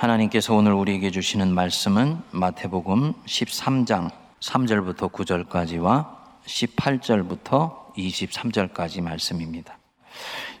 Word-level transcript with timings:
하나님께서 0.00 0.54
오늘 0.54 0.72
우리에게 0.72 1.10
주시는 1.10 1.52
말씀은 1.52 2.22
마태복음 2.30 3.12
13장 3.26 4.10
3절부터 4.40 5.12
9절까지와 5.12 6.06
18절부터 6.46 7.92
23절까지 7.98 9.02
말씀입니다. 9.02 9.76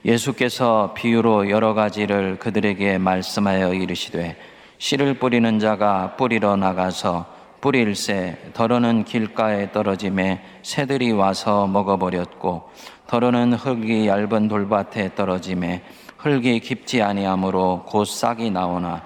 예수께서 0.04 0.92
비유로 0.94 1.48
여러 1.48 1.72
가지를 1.72 2.38
그들에게 2.38 2.98
말씀하여 2.98 3.72
이르시되 3.72 4.36
씨를 4.76 5.14
뿌리는 5.14 5.58
자가 5.58 6.16
뿌리러 6.16 6.56
나가서 6.56 7.24
뿌릴새 7.62 8.50
더러는 8.52 9.04
길가에 9.04 9.72
떨어짐에 9.72 10.42
새들이 10.62 11.12
와서 11.12 11.66
먹어버렸고 11.66 12.68
더러는 13.06 13.54
흙이 13.54 14.06
얇은 14.06 14.48
돌밭에 14.48 15.14
떨어짐에 15.14 15.82
흙이 16.18 16.60
깊지 16.60 17.00
아니하므로 17.00 17.84
곧 17.86 18.04
싹이 18.04 18.50
나오나 18.50 19.02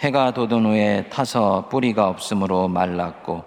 해가 0.00 0.32
돋은 0.32 0.64
후에 0.64 1.06
타서 1.10 1.68
뿌리가 1.70 2.08
없으므로 2.08 2.68
말랐고 2.68 3.44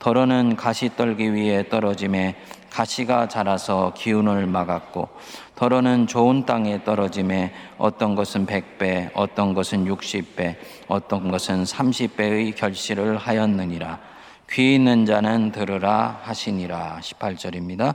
더러는 0.00 0.56
가시 0.56 0.90
떨기 0.96 1.32
위에 1.32 1.68
떨어짐에 1.68 2.34
가시가 2.70 3.28
자라서 3.28 3.92
기운을 3.96 4.46
막았고 4.46 5.08
더러는 5.54 6.08
좋은 6.08 6.44
땅에 6.44 6.82
떨어짐에 6.82 7.52
어떤 7.78 8.16
것은 8.16 8.46
백배 8.46 9.10
어떤 9.14 9.54
것은 9.54 9.86
육십배 9.86 10.58
어떤 10.88 11.30
것은 11.30 11.64
삼십배의 11.64 12.52
결실을 12.56 13.16
하였느니라. 13.16 14.00
귀 14.50 14.74
있는 14.74 15.06
자는 15.06 15.52
들으라 15.52 16.20
하시니라. 16.24 16.98
18절입니다. 17.00 17.94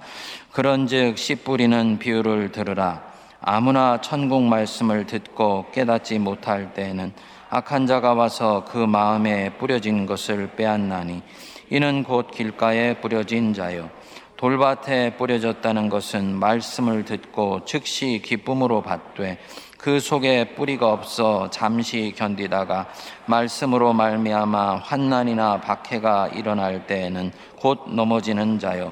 그런즉 0.51 1.17
씨 1.17 1.35
뿌리는 1.35 1.99
비유를 1.99 2.53
들으라. 2.53 3.03
아무나 3.41 3.99
천국 3.99 4.43
말씀을 4.43 5.05
듣고 5.05 5.65
깨닫지 5.73 6.19
못할 6.19 6.73
때에는 6.73 7.11
악한 7.49 7.87
자가 7.87 8.13
와서 8.13 8.65
그 8.67 8.77
마음에 8.77 9.51
뿌려진 9.57 10.05
것을 10.05 10.51
빼앗나니 10.55 11.21
이는 11.69 12.03
곧 12.03 12.29
길가에 12.31 12.99
뿌려진 12.99 13.53
자요. 13.53 13.89
돌밭에 14.35 15.15
뿌려졌다는 15.17 15.89
것은 15.89 16.35
말씀을 16.35 17.05
듣고 17.05 17.65
즉시 17.65 18.21
기쁨으로 18.23 18.81
받되 18.81 19.39
그 19.77 19.99
속에 19.99 20.55
뿌리가 20.55 20.91
없어 20.91 21.49
잠시 21.49 22.13
견디다가 22.15 22.87
말씀으로 23.25 23.93
말미암아 23.93 24.77
환난이나 24.77 25.61
박해가 25.61 26.29
일어날 26.29 26.85
때에는 26.85 27.31
곧 27.55 27.85
넘어지는 27.87 28.59
자요. 28.59 28.91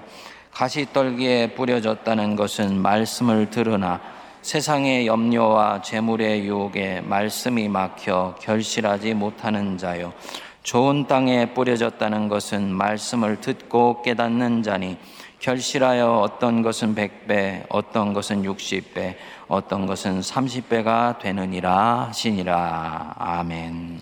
가시떨기에 0.51 1.53
뿌려졌다는 1.55 2.37
것은 2.37 2.81
말씀을 2.81 3.49
들으나 3.49 3.99
세상의 4.45 5.07
염려와 5.07 5.81
재물의 5.81 6.45
유혹에 6.45 7.01
말씀이 7.01 7.67
막혀 7.67 8.35
결실하지 8.39 9.15
못하는 9.15 9.79
자요 9.79 10.13
좋은 10.61 11.07
땅에 11.07 11.51
뿌려졌다는 11.55 12.27
것은 12.27 12.71
말씀을 12.71 13.41
듣고 13.41 14.03
깨닫는 14.03 14.61
자니 14.61 14.99
결실하여 15.39 16.19
어떤 16.19 16.61
것은 16.61 16.93
백배, 16.93 17.65
어떤 17.69 18.13
것은 18.13 18.45
육십배, 18.45 19.17
어떤 19.47 19.87
것은 19.87 20.21
삼십배가 20.21 21.17
되느니라 21.17 22.09
하시니라. 22.09 23.15
아멘. 23.17 23.99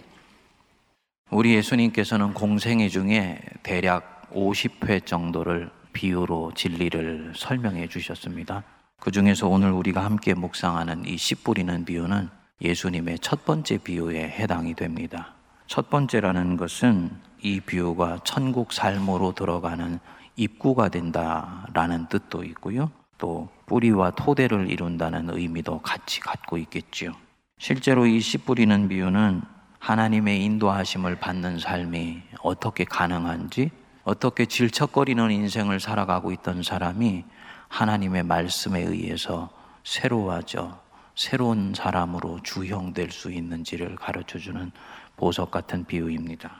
우리 1.31 1.55
예수님께서는 1.55 2.33
공생애 2.33 2.89
중에 2.89 3.39
대략 3.63 4.29
50회 4.33 5.05
정도를 5.05 5.69
비유로 5.93 6.51
진리를 6.53 7.31
설명해 7.33 7.87
주셨습니다. 7.87 8.63
그 9.03 9.11
중에서 9.11 9.49
오늘 9.49 9.71
우리가 9.73 10.05
함께 10.05 10.33
묵상하는 10.33 11.03
이 11.05 11.17
씨 11.17 11.35
뿌리는 11.35 11.83
비유는 11.83 12.29
예수님의 12.61 13.19
첫 13.19 13.43
번째 13.43 13.77
비유에 13.79 14.29
해당이 14.29 14.75
됩니다. 14.75 15.33
첫 15.67 15.89
번째라는 15.89 16.55
것은 16.55 17.11
이 17.41 17.59
비유가 17.59 18.19
천국 18.23 18.71
삶으로 18.71 19.33
들어가는 19.33 19.99
입구가 20.37 20.87
된다라는 20.87 22.07
뜻도 22.07 22.45
있고요. 22.45 22.91
또 23.17 23.49
뿌리와 23.65 24.11
토대를 24.11 24.71
이룬다는 24.71 25.29
의미도 25.37 25.79
같이 25.81 26.21
갖고 26.21 26.57
있겠지요. 26.57 27.11
실제로 27.57 28.05
이 28.05 28.21
씨 28.21 28.37
뿌리는 28.37 28.87
비유는 28.87 29.41
하나님의 29.79 30.45
인도하심을 30.45 31.17
받는 31.17 31.59
삶이 31.59 32.21
어떻게 32.41 32.85
가능한지, 32.85 33.69
어떻게 34.05 34.45
질척거리는 34.45 35.29
인생을 35.29 35.81
살아가고 35.81 36.31
있던 36.31 36.63
사람이 36.63 37.25
하나님의 37.73 38.21
말씀에 38.21 38.81
의해서 38.81 39.49
새로워져 39.83 40.79
새로운 41.15 41.73
사람으로 41.75 42.39
주형될 42.43 43.09
수 43.09 43.31
있는지를 43.31 43.95
가르쳐 43.95 44.37
주는 44.37 44.71
보석 45.17 45.49
같은 45.49 45.83
비유입니다. 45.83 46.51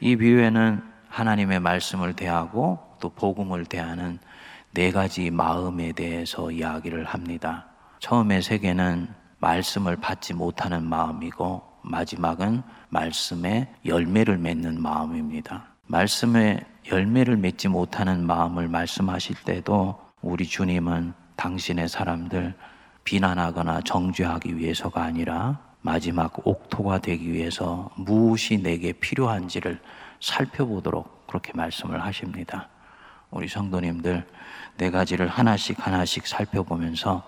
이 0.00 0.16
비유에는 0.16 0.82
하나님의 1.08 1.60
말씀을 1.60 2.14
대하고 2.14 2.78
또 2.98 3.10
복음을 3.10 3.66
대하는 3.66 4.18
네 4.72 4.90
가지 4.90 5.30
마음에 5.30 5.92
대해서 5.92 6.50
이야기를 6.50 7.04
합니다. 7.04 7.66
처음에 7.98 8.40
세 8.40 8.56
개는 8.56 9.08
말씀을 9.40 9.96
받지 9.96 10.32
못하는 10.32 10.82
마음이고 10.82 11.62
마지막은 11.82 12.62
말씀에 12.88 13.70
열매를 13.84 14.38
맺는 14.38 14.80
마음입니다. 14.80 15.66
말씀에 15.88 16.64
열매를 16.90 17.36
맺지 17.36 17.68
못하는 17.68 18.26
마음을 18.26 18.68
말씀하실 18.68 19.36
때도 19.44 20.03
우리 20.26 20.46
주님은 20.46 21.12
당신의 21.36 21.86
사람들 21.86 22.54
비난하거나 23.04 23.82
정죄하기 23.82 24.56
위해서가 24.56 25.02
아니라 25.02 25.60
마지막 25.82 26.46
옥토가 26.46 27.00
되기 27.00 27.30
위해서 27.30 27.90
무엇이 27.94 28.56
내게 28.56 28.92
필요한지를 28.92 29.82
살펴보도록 30.20 31.26
그렇게 31.26 31.52
말씀을 31.52 32.02
하십니다. 32.02 32.70
우리 33.30 33.48
성도님들 33.48 34.26
네 34.78 34.90
가지를 34.90 35.28
하나씩 35.28 35.86
하나씩 35.86 36.26
살펴보면서 36.26 37.22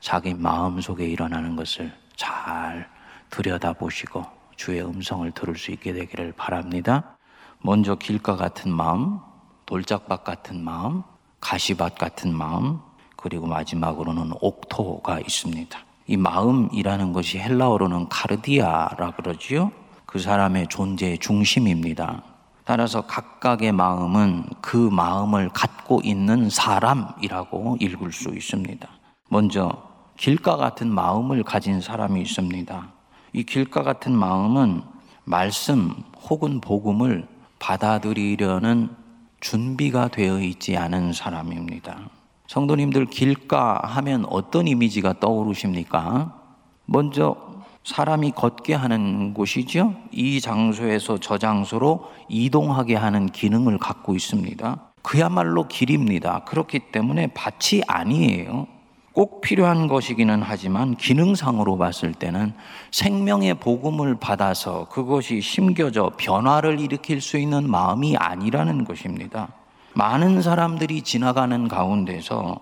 자기 0.00 0.34
마음 0.34 0.78
속에 0.82 1.06
일어나는 1.06 1.56
것을 1.56 1.90
잘 2.16 2.86
들여다보시고 3.30 4.26
주의 4.56 4.84
음성을 4.84 5.30
들을 5.30 5.56
수 5.56 5.70
있게 5.70 5.94
되기를 5.94 6.32
바랍니다. 6.32 7.16
먼저 7.62 7.94
길가 7.94 8.36
같은 8.36 8.70
마음, 8.70 9.20
돌짝밭 9.64 10.22
같은 10.22 10.62
마음, 10.62 11.02
가시밭 11.42 11.98
같은 11.98 12.34
마음, 12.34 12.78
그리고 13.16 13.46
마지막으로는 13.46 14.32
옥토가 14.40 15.20
있습니다. 15.20 15.78
이 16.06 16.16
마음이라는 16.16 17.12
것이 17.12 17.38
헬라어로는 17.38 18.08
카르디아라 18.08 19.10
그러지요. 19.12 19.70
그 20.06 20.18
사람의 20.18 20.68
존재의 20.68 21.18
중심입니다. 21.18 22.22
따라서 22.64 23.02
각각의 23.02 23.72
마음은 23.72 24.44
그 24.60 24.76
마음을 24.76 25.50
갖고 25.50 26.00
있는 26.04 26.48
사람이라고 26.48 27.76
읽을 27.80 28.12
수 28.12 28.30
있습니다. 28.30 28.88
먼저 29.28 29.70
길가 30.16 30.56
같은 30.56 30.92
마음을 30.92 31.42
가진 31.42 31.80
사람이 31.80 32.20
있습니다. 32.22 32.92
이 33.32 33.42
길가 33.44 33.82
같은 33.82 34.16
마음은 34.16 34.82
말씀 35.24 35.94
혹은 36.28 36.60
복음을 36.60 37.26
받아들이려는 37.58 39.01
준비가 39.42 40.06
되어 40.06 40.40
있지 40.40 40.76
않은 40.76 41.12
사람입니다. 41.12 42.08
성도님들 42.46 43.06
길가 43.06 43.80
하면 43.82 44.24
어떤 44.30 44.68
이미지가 44.68 45.18
떠오르십니까? 45.18 46.40
먼저 46.86 47.36
사람이 47.84 48.30
걷게 48.30 48.74
하는 48.74 49.34
곳이죠. 49.34 49.96
이 50.12 50.40
장소에서 50.40 51.18
저 51.18 51.38
장소로 51.38 52.08
이동하게 52.28 52.94
하는 52.94 53.26
기능을 53.26 53.78
갖고 53.78 54.14
있습니다. 54.14 54.92
그야말로 55.02 55.66
길입니다. 55.66 56.44
그렇기 56.44 56.92
때문에 56.92 57.32
밭이 57.34 57.82
아니에요. 57.88 58.68
꼭 59.12 59.42
필요한 59.42 59.88
것이기는 59.88 60.42
하지만 60.42 60.96
기능상으로 60.96 61.76
봤을 61.76 62.14
때는 62.14 62.54
생명의 62.90 63.54
복음을 63.54 64.14
받아서 64.14 64.86
그것이 64.88 65.40
심겨져 65.40 66.12
변화를 66.16 66.80
일으킬 66.80 67.20
수 67.20 67.36
있는 67.36 67.68
마음이 67.68 68.16
아니라는 68.16 68.84
것입니다. 68.84 69.48
많은 69.94 70.40
사람들이 70.40 71.02
지나가는 71.02 71.68
가운데서 71.68 72.58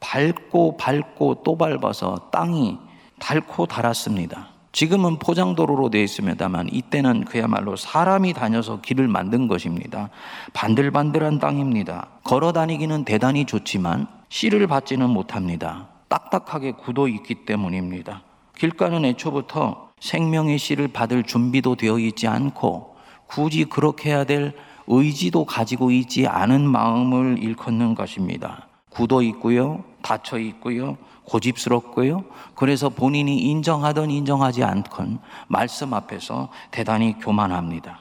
밟고 0.00 0.76
밟고 0.76 1.42
또 1.44 1.58
밟아서 1.58 2.28
땅이 2.30 2.78
닳고 3.18 3.66
닳았습니다. 3.66 4.50
지금은 4.70 5.18
포장도로로 5.18 5.90
되어 5.90 6.02
있습니다만 6.02 6.68
이때는 6.70 7.24
그야말로 7.24 7.74
사람이 7.74 8.34
다녀서 8.34 8.80
길을 8.80 9.08
만든 9.08 9.48
것입니다. 9.48 10.10
반들반들한 10.52 11.40
땅입니다. 11.40 12.06
걸어 12.22 12.52
다니기는 12.52 13.04
대단히 13.04 13.44
좋지만 13.44 14.06
씨를 14.28 14.66
받지는 14.66 15.08
못합니다. 15.10 15.88
딱딱하게 16.08 16.72
굳어 16.72 17.08
있기 17.08 17.46
때문입니다. 17.46 18.22
길가는 18.56 19.04
애초부터 19.04 19.90
생명의 20.00 20.58
씨를 20.58 20.88
받을 20.88 21.22
준비도 21.22 21.76
되어 21.76 21.98
있지 21.98 22.26
않고 22.26 22.96
굳이 23.26 23.64
그렇게 23.64 24.10
해야 24.10 24.24
될 24.24 24.54
의지도 24.86 25.44
가지고 25.44 25.90
있지 25.90 26.26
않은 26.26 26.66
마음을 26.66 27.38
일컫는 27.42 27.94
것입니다. 27.94 28.68
굳어 28.90 29.22
있고요, 29.22 29.84
닫혀 30.02 30.38
있고요, 30.38 30.96
고집스럽고요. 31.24 32.24
그래서 32.54 32.88
본인이 32.88 33.36
인정하든 33.36 34.10
인정하지 34.10 34.64
않건 34.64 35.18
말씀 35.46 35.92
앞에서 35.92 36.48
대단히 36.70 37.18
교만합니다. 37.18 38.00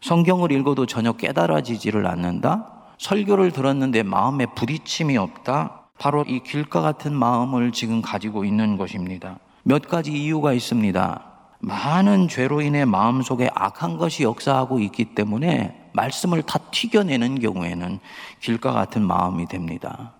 성경을 0.00 0.52
읽어도 0.52 0.86
전혀 0.86 1.12
깨달아지지를 1.12 2.06
않는다? 2.06 2.81
설교를 3.02 3.50
들었는데 3.50 4.04
마음에 4.04 4.46
부딪힘이 4.46 5.16
없다? 5.16 5.88
바로 5.98 6.22
이 6.22 6.38
길가 6.38 6.80
같은 6.80 7.12
마음을 7.12 7.72
지금 7.72 8.00
가지고 8.00 8.44
있는 8.44 8.76
것입니다. 8.76 9.40
몇 9.64 9.88
가지 9.88 10.12
이유가 10.12 10.52
있습니다. 10.52 11.24
많은 11.58 12.28
죄로 12.28 12.60
인해 12.60 12.84
마음속에 12.84 13.50
악한 13.54 13.96
것이 13.96 14.22
역사하고 14.22 14.78
있기 14.78 15.16
때문에 15.16 15.90
말씀을 15.94 16.42
다 16.42 16.60
튀겨내는 16.70 17.40
경우에는 17.40 17.98
길가 18.40 18.70
같은 18.70 19.02
마음이 19.02 19.46
됩니다. 19.46 20.12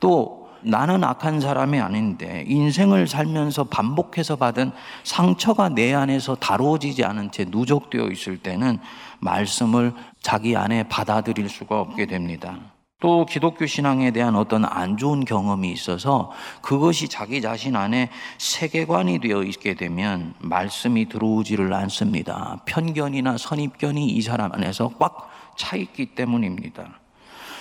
또 0.00 0.43
나는 0.64 1.04
악한 1.04 1.40
사람이 1.40 1.78
아닌데 1.80 2.44
인생을 2.46 3.06
살면서 3.06 3.64
반복해서 3.64 4.36
받은 4.36 4.72
상처가 5.02 5.68
내 5.68 5.94
안에서 5.94 6.34
다루어지지 6.34 7.04
않은 7.04 7.30
채 7.30 7.46
누적되어 7.48 8.08
있을 8.08 8.38
때는 8.38 8.78
말씀을 9.20 9.92
자기 10.20 10.56
안에 10.56 10.88
받아들일 10.88 11.48
수가 11.48 11.80
없게 11.80 12.06
됩니다. 12.06 12.58
또 13.00 13.26
기독교 13.26 13.66
신앙에 13.66 14.12
대한 14.12 14.34
어떤 14.34 14.64
안 14.64 14.96
좋은 14.96 15.24
경험이 15.24 15.70
있어서 15.72 16.30
그것이 16.62 17.08
자기 17.08 17.42
자신 17.42 17.76
안에 17.76 18.08
세계관이 18.38 19.18
되어 19.18 19.42
있게 19.42 19.74
되면 19.74 20.32
말씀이 20.38 21.08
들어오지를 21.08 21.74
않습니다. 21.74 22.60
편견이나 22.64 23.36
선입견이 23.36 24.06
이 24.06 24.22
사람 24.22 24.52
안에서 24.52 24.90
꽉 24.98 25.34
차 25.56 25.76
있기 25.76 26.14
때문입니다. 26.14 27.00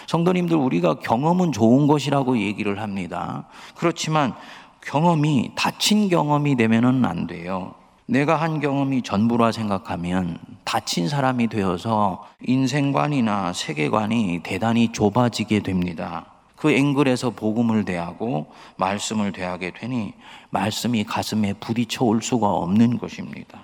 성도님들 0.07 0.55
우리가 0.55 0.95
경험은 0.95 1.51
좋은 1.51 1.87
것이라고 1.87 2.37
얘기를 2.37 2.81
합니다. 2.81 3.47
그렇지만 3.75 4.33
경험이 4.81 5.51
다친 5.55 6.09
경험이 6.09 6.55
되면은 6.55 7.05
안 7.05 7.27
돼요. 7.27 7.75
내가 8.05 8.35
한 8.35 8.59
경험이 8.59 9.01
전부라 9.01 9.51
생각하면 9.51 10.37
다친 10.65 11.07
사람이 11.07 11.47
되어서 11.47 12.25
인생관이나 12.45 13.53
세계관이 13.53 14.41
대단히 14.43 14.91
좁아지게 14.91 15.61
됩니다. 15.61 16.25
그 16.55 16.71
앵글에서 16.71 17.31
복음을 17.31 17.85
대하고 17.85 18.47
말씀을 18.77 19.31
대하게 19.31 19.71
되니 19.71 20.13
말씀이 20.49 21.03
가슴에 21.03 21.53
부딪혀 21.53 22.05
올 22.05 22.21
수가 22.21 22.49
없는 22.49 22.99
것입니다. 22.99 23.59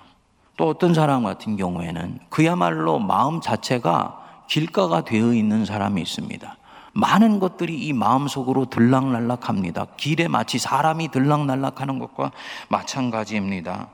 또 0.56 0.68
어떤 0.68 0.92
사람 0.92 1.22
같은 1.22 1.56
경우에는 1.56 2.18
그야말로 2.28 2.98
마음 2.98 3.40
자체가 3.40 4.19
길가가 4.50 5.04
되어 5.04 5.32
있는 5.32 5.64
사람이 5.64 6.02
있습니다. 6.02 6.56
많은 6.92 7.38
것들이 7.38 7.86
이 7.86 7.92
마음속으로 7.92 8.64
들락날락합니다. 8.66 9.86
길에 9.96 10.26
마치 10.26 10.58
사람이 10.58 11.12
들락날락하는 11.12 12.00
것과 12.00 12.32
마찬가지입니다. 12.68 13.88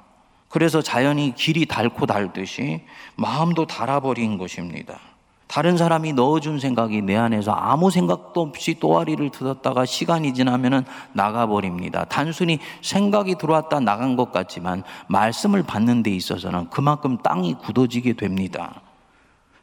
그래서 0.48 0.80
자연히 0.80 1.34
길이 1.34 1.66
닳고 1.66 2.06
닳듯이 2.06 2.82
마음도 3.16 3.66
닳아버린 3.66 4.38
것입니다. 4.38 4.98
다른 5.46 5.76
사람이 5.76 6.14
넣어준 6.14 6.58
생각이 6.58 7.02
내 7.02 7.16
안에서 7.16 7.52
아무 7.52 7.90
생각도 7.90 8.40
없이 8.40 8.80
또아리를 8.80 9.30
뜯었다가 9.30 9.84
시간이 9.84 10.32
지나면 10.32 10.86
나가버립니다. 11.12 12.06
단순히 12.06 12.60
생각이 12.80 13.36
들어왔다 13.36 13.80
나간 13.80 14.16
것 14.16 14.32
같지만 14.32 14.84
말씀을 15.08 15.62
받는 15.64 16.02
데 16.02 16.10
있어서는 16.12 16.70
그만큼 16.70 17.18
땅이 17.18 17.56
굳어지게 17.62 18.14
됩니다. 18.14 18.80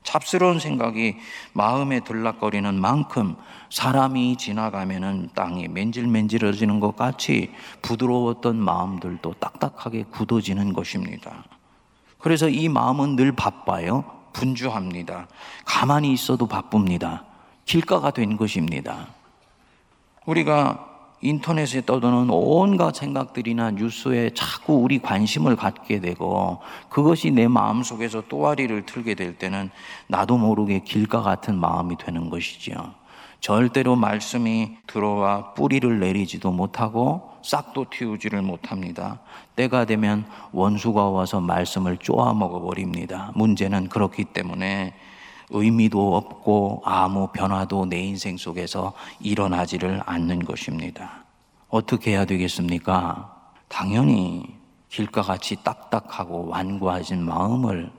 잡스러운 0.04 0.60
생각이 0.60 1.18
마음에 1.54 2.02
들락거리는 2.02 2.80
만큼 2.80 3.36
사람이 3.70 4.38
지나가면은 4.38 5.30
땅이 5.34 5.70
맨질맨질해지는 5.70 6.80
것 6.80 6.96
같이 6.96 7.52
부드러웠던 7.82 8.58
마음들도 8.58 9.34
딱딱하게 9.40 10.04
굳어지는 10.12 10.74
것입니다. 10.74 11.44
그래서 12.20 12.48
이 12.48 12.70
마음은 12.70 13.16
늘 13.16 13.32
바빠요. 13.32 14.06
분주합니다. 14.34 15.28
가만히 15.66 16.12
있어도 16.12 16.48
바쁩니다. 16.48 17.26
길가가 17.66 18.12
된 18.12 18.38
것입니다. 18.38 19.08
우리가 20.26 20.93
인터넷에 21.24 21.82
떠도는 21.86 22.30
온갖 22.30 22.96
생각들이나 22.96 23.72
뉴스에 23.72 24.32
자꾸 24.34 24.76
우리 24.76 25.00
관심을 25.00 25.56
갖게 25.56 26.02
되고 26.02 26.60
그것이 26.90 27.32
내 27.32 27.48
마음 27.48 27.82
속에서 27.82 28.24
또아리를 28.28 28.86
틀게 28.86 29.16
될 29.16 29.38
때는 29.38 29.72
나도 30.08 30.38
모르게 30.38 30.80
길가 30.80 31.22
같은 31.22 31.56
마음이 31.56 31.98
되는 31.98 32.30
것이지요. 32.30 33.04
절대로 33.40 33.96
말씀이 33.96 34.78
들어와 34.86 35.54
뿌리를 35.54 36.00
내리지도 36.00 36.52
못하고 36.52 37.30
싹도 37.42 37.86
틔우지를 37.90 38.42
못합니다. 38.42 39.20
때가 39.56 39.86
되면 39.86 40.26
원수가 40.52 41.10
와서 41.10 41.40
말씀을 41.40 41.98
쪼아 41.98 42.34
먹어버립니다. 42.34 43.32
문제는 43.36 43.90
그렇기 43.90 44.26
때문에 44.26 44.94
의미도 45.50 46.16
없고 46.16 46.82
아무 46.86 47.28
변화도 47.28 47.86
내 47.86 48.00
인생 48.02 48.38
속에서 48.38 48.94
일어나지를 49.20 50.02
않는 50.06 50.46
것입니다. 50.46 51.24
어떻게 51.70 52.12
해야 52.12 52.26
되겠습니까? 52.26 53.34
당연히 53.68 54.56
길과 54.90 55.24
같이 55.24 55.58
딱딱하고 55.64 56.48
완고하진 56.48 57.24
마음을 57.24 57.92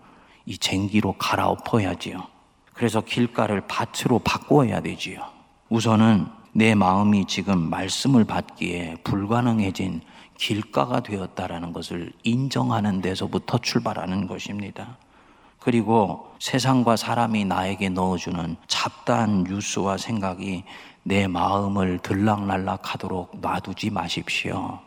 이 0.46 0.56
쟁기로 0.56 1.14
갈아엎어야지요. 1.18 2.18
그래서 2.72 3.00
길가를 3.00 3.62
밭으로 3.66 4.20
바꿔야 4.20 4.80
되지요. 4.80 5.20
우선은 5.70 6.26
내 6.52 6.74
마음이 6.74 7.26
지금 7.26 7.58
말씀을 7.58 8.24
받기에 8.24 8.98
불가능해진 9.02 10.02
길가가 10.38 11.00
되었다라는 11.00 11.72
것을 11.72 12.12
인정하는 12.22 13.00
데서부터 13.00 13.58
출발하는 13.58 14.26
것입니다. 14.26 14.96
그리고 15.64 16.30
세상과 16.40 16.96
사람이 16.96 17.46
나에게 17.46 17.88
넣어주는 17.88 18.56
잡다한 18.66 19.44
뉴스와 19.44 19.96
생각이 19.96 20.62
내 21.02 21.26
마음을 21.26 22.00
들락날락 22.00 22.92
하도록 22.92 23.30
놔두지 23.40 23.88
마십시오. 23.88 24.78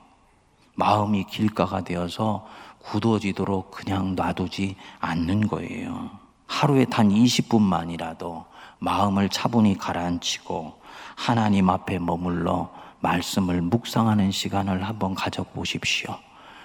마음이 0.75 1.23
길가가 1.23 1.83
되어서 1.83 2.45
굳어지도록 2.77 3.71
그냥 3.71 4.13
놔두지 4.15 4.75
않는 4.99 5.47
거예요. 5.47 6.11
하루에 6.45 6.85
단 6.85 7.09
20분만이라도 7.09 8.45
마음을 8.77 9.29
차분히 9.29 9.79
가라앉히고 9.79 10.79
하나님 11.15 11.71
앞에 11.71 11.97
머물러 11.97 12.71
말씀을 12.99 13.61
묵상하는 13.63 14.29
시간을 14.29 14.83
한번 14.83 15.15
가져보십시오. 15.15 16.15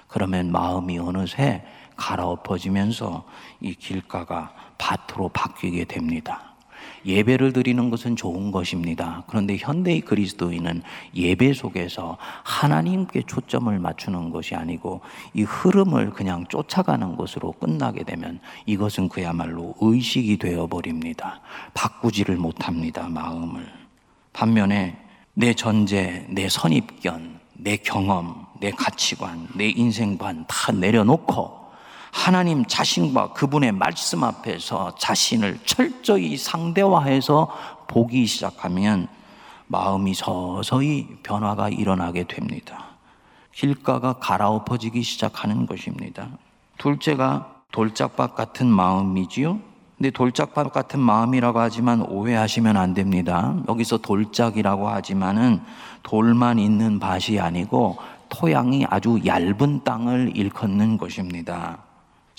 그러면 0.06 0.52
마음이 0.52 0.98
어느새 0.98 1.64
갈아엎어지면서 1.96 3.24
이 3.60 3.74
길가가 3.74 4.54
밭으로 4.78 5.28
바뀌게 5.28 5.84
됩니다. 5.84 6.52
예배를 7.04 7.52
드리는 7.52 7.90
것은 7.90 8.16
좋은 8.16 8.50
것입니다. 8.52 9.24
그런데 9.26 9.56
현대의 9.56 10.02
그리스도인은 10.02 10.82
예배 11.14 11.52
속에서 11.52 12.16
하나님께 12.44 13.22
초점을 13.26 13.76
맞추는 13.78 14.30
것이 14.30 14.54
아니고 14.54 15.00
이 15.34 15.42
흐름을 15.42 16.10
그냥 16.10 16.46
쫓아가는 16.46 17.16
것으로 17.16 17.52
끝나게 17.52 18.04
되면 18.04 18.40
이것은 18.66 19.08
그야말로 19.08 19.74
의식이 19.80 20.38
되어 20.38 20.66
버립니다. 20.66 21.40
바꾸지를 21.74 22.36
못합니다. 22.36 23.08
마음을. 23.08 23.66
반면에 24.32 24.96
내 25.34 25.54
전제, 25.54 26.26
내 26.28 26.48
선입견, 26.48 27.40
내 27.54 27.76
경험, 27.76 28.46
내 28.60 28.70
가치관, 28.70 29.48
내 29.54 29.68
인생관 29.68 30.44
다 30.46 30.72
내려놓고 30.72 31.61
하나님 32.12 32.64
자신과 32.66 33.32
그분의 33.32 33.72
말씀 33.72 34.22
앞에서 34.22 34.94
자신을 34.96 35.58
철저히 35.64 36.36
상대화해서 36.36 37.50
보기 37.88 38.26
시작하면 38.26 39.08
마음이 39.66 40.14
서서히 40.14 41.08
변화가 41.22 41.70
일어나게 41.70 42.24
됩니다. 42.24 42.84
길가가 43.50 44.12
갈아엎어지기 44.14 45.02
시작하는 45.02 45.66
것입니다. 45.66 46.28
둘째가 46.76 47.62
돌짝밭 47.72 48.36
같은 48.36 48.66
마음이지요. 48.66 49.58
근데 49.96 50.10
돌짝밭 50.10 50.72
같은 50.72 51.00
마음이라고 51.00 51.60
하지만 51.60 52.02
오해하시면 52.02 52.76
안 52.76 52.92
됩니다. 52.92 53.56
여기서 53.68 53.98
돌짝이라고 53.98 54.88
하지만은 54.88 55.62
돌만 56.02 56.58
있는 56.58 56.98
밭이 56.98 57.40
아니고 57.40 57.96
토양이 58.28 58.84
아주 58.88 59.20
얇은 59.24 59.84
땅을 59.84 60.32
일컫는 60.36 60.98
것입니다. 60.98 61.78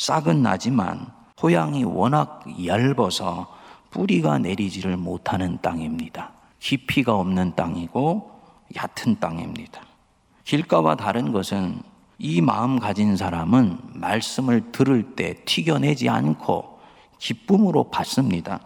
싹은 0.04 0.44
나지만 0.44 1.08
토양이 1.38 1.86
워낙 1.86 2.44
얇아서 2.66 3.48
뿌리가 3.90 4.38
내리지를 4.38 4.98
못하는 4.98 5.58
땅입니다. 5.62 6.34
깊이가 6.60 7.16
없는 7.16 7.56
땅이고 7.56 8.30
얕은 8.76 9.22
땅입니다. 9.22 9.82
길가와 10.44 10.96
다른 10.96 11.32
것은 11.32 11.82
이 12.20 12.42
마음 12.42 12.80
가진 12.80 13.16
사람은 13.16 13.78
말씀을 13.94 14.74
들을 14.74 15.16
때 15.16 15.36
튀겨내지 15.46 16.10
않고 16.10 16.80
기쁨으로 17.20 17.90
받습니다. 17.90 18.60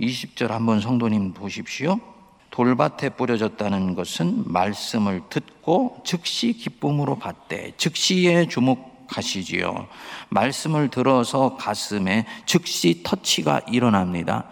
20절 0.00 0.48
한번 0.48 0.80
성도님 0.80 1.32
보십시오. 1.32 2.00
돌밭에 2.50 3.10
뿌려졌다는 3.10 3.94
것은 3.94 4.42
말씀을 4.46 5.22
듣고 5.30 6.00
즉시 6.02 6.52
기쁨으로 6.52 7.20
받되 7.20 7.72
즉시에 7.76 8.48
주목 8.48 8.91
하시지요. 9.12 9.86
말씀을 10.28 10.88
들어서 10.88 11.56
가슴에 11.56 12.26
즉시 12.46 13.02
터치가 13.02 13.60
일어납니다. 13.68 14.44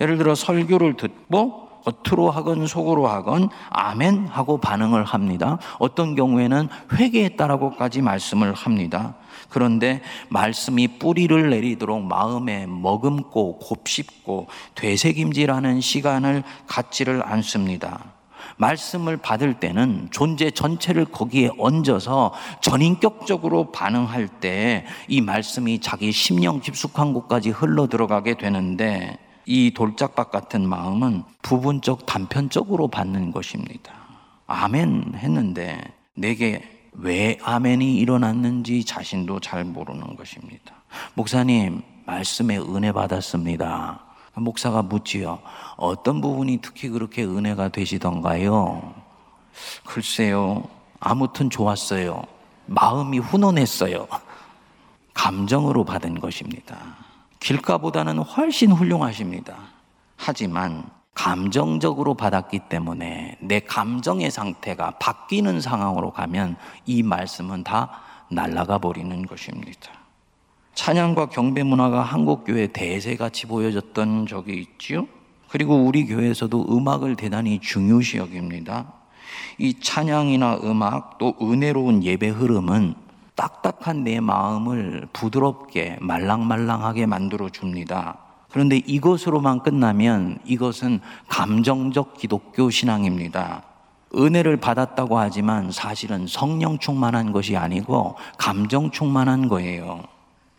예를 0.00 0.18
들어 0.18 0.34
설교를 0.34 0.96
듣고 0.96 1.62
겉으로 1.82 2.30
하건 2.30 2.66
속으로 2.66 3.08
하건 3.08 3.48
아멘 3.70 4.26
하고 4.26 4.58
반응을 4.58 5.04
합니다. 5.04 5.58
어떤 5.78 6.14
경우에는 6.14 6.68
회개했다라고까지 6.92 8.02
말씀을 8.02 8.54
합니다. 8.54 9.16
그런데 9.48 10.00
말씀이 10.28 10.98
뿌리를 10.98 11.50
내리도록 11.50 12.02
마음에 12.04 12.66
머금고 12.66 13.58
곱씹고 13.58 14.48
되새김질하는 14.74 15.80
시간을 15.80 16.42
갖지를 16.66 17.22
않습니다. 17.26 18.21
말씀을 18.62 19.16
받을 19.16 19.54
때는 19.54 20.08
존재 20.12 20.50
전체를 20.50 21.06
거기에 21.06 21.50
얹어서 21.58 22.32
전인격적으로 22.60 23.72
반응할 23.72 24.28
때 24.28 24.84
이 25.08 25.20
말씀이 25.20 25.80
자기 25.80 26.12
심령 26.12 26.60
깊숙한 26.60 27.12
곳까지 27.12 27.50
흘러 27.50 27.86
들어가게 27.86 28.34
되는데 28.34 29.18
이 29.44 29.72
돌짝밭 29.74 30.30
같은 30.30 30.68
마음은 30.68 31.24
부분적 31.42 32.06
단편적으로 32.06 32.88
받는 32.88 33.32
것입니다. 33.32 33.92
아멘 34.46 35.14
했는데 35.16 35.80
내게 36.14 36.62
왜 36.92 37.38
아멘이 37.42 37.96
일어났는지 37.96 38.84
자신도 38.84 39.40
잘 39.40 39.64
모르는 39.64 40.16
것입니다. 40.16 40.74
목사님, 41.14 41.82
말씀에 42.06 42.58
은혜 42.58 42.92
받았습니다. 42.92 44.11
목사가 44.34 44.82
묻지요. 44.82 45.40
어떤 45.76 46.20
부분이 46.20 46.58
특히 46.62 46.88
그렇게 46.88 47.24
은혜가 47.24 47.68
되시던가요? 47.68 48.94
글쎄요. 49.84 50.64
아무튼 51.00 51.50
좋았어요. 51.50 52.22
마음이 52.66 53.18
훈훈했어요. 53.18 54.06
감정으로 55.14 55.84
받은 55.84 56.20
것입니다. 56.20 56.76
길가보다는 57.40 58.18
훨씬 58.18 58.72
훌륭하십니다. 58.72 59.56
하지만 60.16 60.88
감정적으로 61.14 62.14
받았기 62.14 62.60
때문에 62.70 63.36
내 63.40 63.60
감정의 63.60 64.30
상태가 64.30 64.92
바뀌는 64.92 65.60
상황으로 65.60 66.12
가면 66.12 66.56
이 66.86 67.02
말씀은 67.02 67.64
다 67.64 68.00
날아가 68.30 68.78
버리는 68.78 69.26
것입니다. 69.26 70.01
찬양과 70.74 71.26
경배 71.26 71.62
문화가 71.62 72.02
한국 72.02 72.44
교회 72.44 72.66
대세같이 72.66 73.46
보여졌던 73.46 74.26
적이 74.26 74.60
있지요. 74.60 75.06
그리고 75.48 75.76
우리 75.76 76.06
교회에서도 76.06 76.66
음악을 76.70 77.16
대단히 77.16 77.58
중요시 77.60 78.16
여깁니다. 78.16 78.92
이 79.58 79.78
찬양이나 79.78 80.60
음악 80.64 81.18
또 81.18 81.34
은혜로운 81.40 82.02
예배 82.02 82.28
흐름은 82.28 82.94
딱딱한 83.34 84.04
내 84.04 84.20
마음을 84.20 85.08
부드럽게 85.12 85.98
말랑말랑하게 86.00 87.06
만들어 87.06 87.48
줍니다. 87.50 88.18
그런데 88.50 88.76
이것으로만 88.76 89.62
끝나면 89.62 90.38
이것은 90.44 91.00
감정적 91.28 92.16
기독교 92.16 92.70
신앙입니다. 92.70 93.62
은혜를 94.14 94.58
받았다고 94.58 95.18
하지만 95.18 95.70
사실은 95.70 96.26
성령 96.26 96.78
충만한 96.78 97.32
것이 97.32 97.56
아니고 97.56 98.16
감정 98.36 98.90
충만한 98.90 99.48
거예요. 99.48 100.02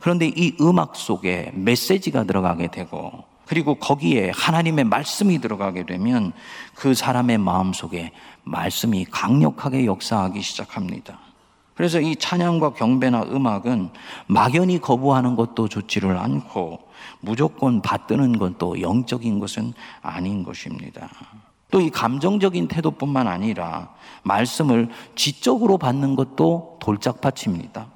그런데 0.04 0.28
이 0.28 0.54
음악 0.60 0.98
속에 0.98 1.54
메시지가 1.56 2.26
들어가게 2.26 2.68
되고 2.68 3.24
그리고 3.46 3.76
거기에 3.76 4.34
하나님의 4.36 4.84
말씀이 4.84 5.40
들어가게 5.40 5.86
되면 5.86 6.34
그 6.76 6.94
사람의 6.94 7.38
마음 7.38 7.72
속에 7.72 8.12
말씀이 8.44 9.06
강력하게 9.06 9.86
역사하기 9.86 10.42
시작합니다. 10.42 11.20
그래서 11.74 12.02
이 12.02 12.18
찬양과 12.18 12.74
경배나 12.74 13.28
음악은 13.32 13.92
막연히 14.28 14.82
거부하는 14.82 15.38
것도 15.38 15.70
좋지를 15.70 16.18
않고 16.18 16.80
무조건 17.22 17.82
받드는 17.82 18.38
것도 18.40 18.82
영적인 18.82 19.40
것은 19.40 19.74
아닌 20.02 20.44
것입니다. 20.44 21.08
또 21.72 21.80
이 21.80 21.90
감정적인 21.90 22.68
태도뿐만 22.68 23.30
아니라 23.30 23.94
말씀을 24.24 24.90
지적으로 25.16 25.78
받는 25.78 26.18
것도 26.18 26.78
돌짝밭입니다. 26.82 27.93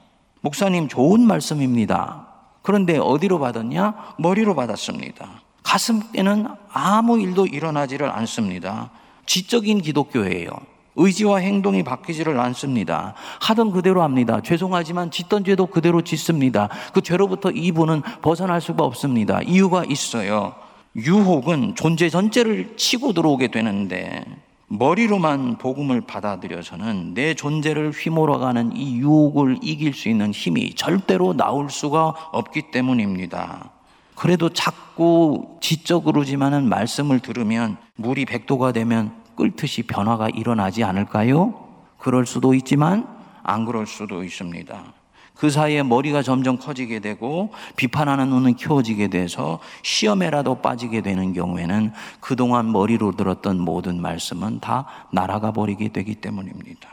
목사님 0.48 0.88
좋은 0.88 1.28
말씀입니다. 1.28 2.26
그런데 2.62 2.98
어디로 2.98 3.38
받았냐? 3.40 4.16
머리로 4.18 4.56
받았습니다. 4.56 5.28
가슴에는 5.64 6.48
아무 6.72 7.20
일도 7.20 7.48
일어나지를 7.48 8.10
않습니다. 8.10 8.90
지적인 9.26 9.82
기독교예요. 9.82 10.50
의지와 10.96 11.40
행동이 11.40 11.84
바뀌지를 11.84 12.40
않습니다. 12.40 13.14
하던 13.42 13.72
그대로 13.72 14.04
합니다. 14.04 14.40
죄송하지만 14.42 15.12
짓던 15.12 15.44
죄도 15.44 15.66
그대로 15.66 16.02
짓습니다. 16.02 16.70
그 16.94 17.02
죄로부터 17.02 17.52
이분은 17.52 18.02
벗어날 18.22 18.62
수가 18.62 18.86
없습니다. 18.86 19.42
이유가 19.42 19.84
있어요. 19.84 20.56
유혹은 20.96 21.76
존재 21.76 22.10
전체를 22.10 22.78
치고 22.78 23.12
들어오게 23.12 23.50
되는데 23.50 24.24
머리로만 24.70 25.58
복음을 25.58 26.02
받아들여서는 26.02 27.14
내 27.14 27.34
존재를 27.34 27.92
휘몰아가는 27.92 28.76
이 28.76 28.98
유혹을 28.98 29.60
이길 29.62 29.94
수 29.94 30.10
있는 30.10 30.32
힘이 30.32 30.74
절대로 30.76 31.34
나올 31.34 31.70
수가 31.70 32.14
없기 32.34 32.72
때문입니다. 32.72 33.72
그래도 34.16 34.50
자꾸 34.50 35.58
지적으로지만은 35.62 36.68
말씀을 36.68 37.20
들으면 37.20 37.78
물이 37.96 38.26
백도가 38.26 38.74
되면 38.74 39.14
끓듯이 39.36 39.84
변화가 39.84 40.30
일어나지 40.30 40.84
않을까요? 40.84 41.54
그럴 41.98 42.26
수도 42.26 42.54
있지만 42.54 43.08
안 43.44 43.66
그럴 43.66 43.88
수도 43.88 44.24
있습니다. 44.24 44.97
그 45.38 45.50
사이에 45.50 45.84
머리가 45.84 46.24
점점 46.24 46.58
커지게 46.58 47.00
되고 47.00 47.52
비판하는 47.76 48.30
눈은 48.30 48.56
키워지게 48.56 49.10
돼서 49.10 49.60
시험에라도 49.84 50.56
빠지게 50.56 51.02
되는 51.02 51.34
경우에는 51.34 51.94
그동안 52.20 52.72
머리로 52.72 53.12
들었던 53.14 53.60
모든 53.60 54.02
말씀은 54.02 54.60
다 54.60 54.86
날아가 55.12 55.52
버리게 55.52 55.90
되기 55.90 56.16
때문입니다. 56.16 56.90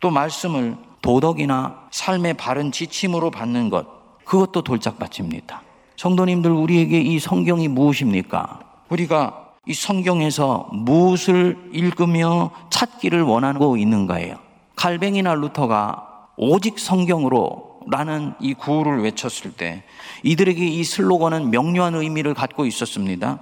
또 0.00 0.10
말씀을 0.10 0.76
도덕이나 1.02 1.88
삶의 1.90 2.34
바른 2.34 2.72
지침으로 2.72 3.30
받는 3.30 3.70
것, 3.70 3.86
그것도 4.24 4.62
돌짝밭입니다. 4.62 5.62
성도님들, 5.96 6.50
우리에게 6.50 7.00
이 7.00 7.18
성경이 7.18 7.68
무엇입니까? 7.68 8.60
우리가 8.88 9.46
이 9.66 9.74
성경에서 9.74 10.68
무엇을 10.72 11.70
읽으며 11.72 12.50
찾기를 12.70 13.22
원하고 13.22 13.76
있는가예요. 13.76 14.36
칼뱅이나 14.76 15.34
루터가 15.34 16.28
오직 16.36 16.78
성경으로 16.78 17.67
라는 17.90 18.34
이 18.40 18.54
구호를 18.54 19.02
외쳤을 19.02 19.52
때 19.52 19.82
이들에게 20.22 20.64
이 20.64 20.84
슬로건은 20.84 21.50
명료한 21.50 21.94
의미를 21.94 22.34
갖고 22.34 22.66
있었습니다. 22.66 23.40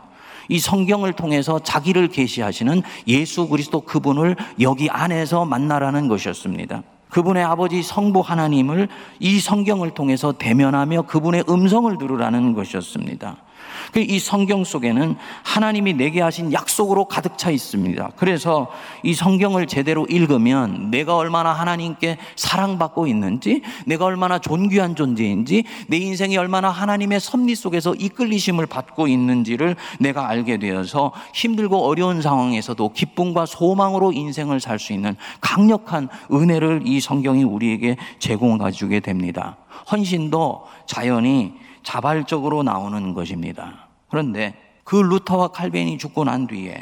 이 0.48 0.60
성경을 0.60 1.14
통해서 1.14 1.58
자기를 1.58 2.08
계시하시는 2.08 2.82
예수 3.08 3.48
그리스도 3.48 3.80
그분을 3.80 4.36
여기 4.60 4.88
안에서 4.88 5.44
만나라는 5.44 6.06
것이었습니다. 6.06 6.84
그분의 7.08 7.42
아버지 7.42 7.82
성부 7.82 8.20
하나님을 8.20 8.88
이 9.18 9.40
성경을 9.40 9.90
통해서 9.94 10.32
대면하며 10.32 11.02
그분의 11.02 11.44
음성을 11.48 11.96
들으라는 11.98 12.52
것이었습니다. 12.54 13.36
그이 13.92 14.18
성경 14.18 14.64
속에는 14.64 15.16
하나님이 15.42 15.95
내게 15.95 16.21
하신 16.21 16.52
약속으로 16.52 17.06
가득 17.06 17.37
차 17.37 17.50
있습니다. 17.50 18.12
그래서 18.16 18.71
이 19.02 19.12
성경을 19.12 19.66
제대로 19.66 20.06
읽으면 20.06 20.90
내가 20.90 21.16
얼마나 21.16 21.52
하나님께 21.52 22.18
사랑받고 22.37 23.06
있는지, 23.06 23.62
내가 23.87 24.04
얼마나 24.04 24.38
존귀한 24.38 24.95
존재인지, 24.95 25.64
내 25.88 25.97
인생이 25.97 26.37
얼마나 26.37 26.71
하나님의 26.71 27.21
섭리 27.21 27.54
속에서 27.54 27.95
이끌리심을 27.95 28.66
받고 28.66 29.09
있는지를 29.09 29.76
내가 29.99 30.28
알게 30.28 30.59
되어서 30.59 31.12
힘들고 31.35 31.87
어려운 31.87 32.23
상황에서도 32.23 32.92
기쁨과 32.92 33.47
소망으로 33.47 34.12
인생을 34.12 34.61
살 34.61 34.76
수 34.78 34.92
있는 34.92 35.16
강력한 35.40 36.09
은혜를 36.30 36.83
이 36.85 37.00
성경이 37.00 37.45
우리에게 37.45 37.97
제공해 38.18 38.71
주게 38.71 39.00
됩니다. 39.00 39.56
헌신도 39.90 40.66
자연히 40.87 41.54
자발적으로 41.86 42.64
나오는 42.64 43.14
것입니다. 43.14 43.86
그런데 44.08 44.54
그 44.82 44.96
루터와 44.96 45.48
칼벤이 45.48 45.98
죽고 45.98 46.24
난 46.24 46.48
뒤에 46.48 46.76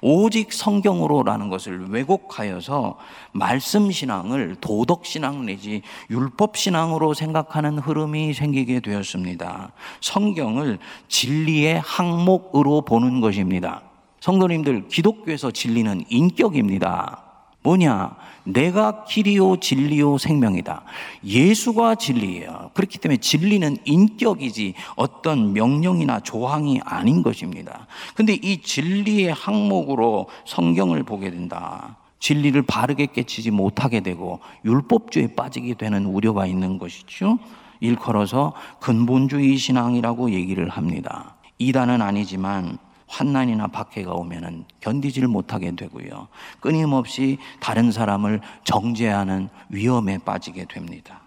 오직 0.00 0.52
성경으로라는 0.52 1.48
것을 1.48 1.88
왜곡하여서 1.88 2.96
말씀 3.32 3.90
신앙을 3.90 4.54
도덕 4.60 5.04
신앙 5.04 5.46
내지 5.46 5.82
율법 6.10 6.56
신앙으로 6.56 7.12
생각하는 7.12 7.78
흐름이 7.78 8.34
생기게 8.34 8.80
되었습니다. 8.80 9.72
성경을 10.00 10.78
진리의 11.08 11.80
항목으로 11.80 12.82
보는 12.82 13.20
것입니다. 13.20 13.82
성도님들, 14.20 14.86
기독교에서 14.86 15.50
진리는 15.50 16.04
인격입니다. 16.08 17.25
뭐냐? 17.66 18.14
내가 18.44 19.04
길이요 19.04 19.56
진리요 19.58 20.18
생명이다. 20.18 20.84
예수가 21.24 21.96
진리예요. 21.96 22.70
그렇기 22.74 22.98
때문에 22.98 23.16
진리는 23.16 23.76
인격이지 23.84 24.74
어떤 24.94 25.52
명령이나 25.52 26.20
조항이 26.20 26.80
아닌 26.84 27.24
것입니다. 27.24 27.88
근데 28.14 28.34
이 28.34 28.62
진리의 28.62 29.32
항목으로 29.32 30.28
성경을 30.46 31.02
보게 31.02 31.30
된다. 31.30 31.96
진리를 32.20 32.62
바르게 32.62 33.06
깨치지 33.06 33.50
못하게 33.50 34.00
되고 34.00 34.38
율법주의에 34.64 35.34
빠지게 35.34 35.74
되는 35.74 36.06
우려가 36.06 36.46
있는 36.46 36.78
것이죠. 36.78 37.38
일컬어서 37.80 38.54
근본주의 38.80 39.56
신앙이라고 39.56 40.30
얘기를 40.30 40.68
합니다. 40.68 41.34
이단은 41.58 42.00
아니지만 42.00 42.78
환난이나 43.08 43.68
박해가 43.68 44.12
오면은 44.12 44.64
견디지를 44.80 45.28
못하게 45.28 45.74
되고요. 45.74 46.28
끊임없이 46.60 47.38
다른 47.60 47.92
사람을 47.92 48.40
정죄하는 48.64 49.48
위험에 49.68 50.18
빠지게 50.18 50.66
됩니다. 50.66 51.22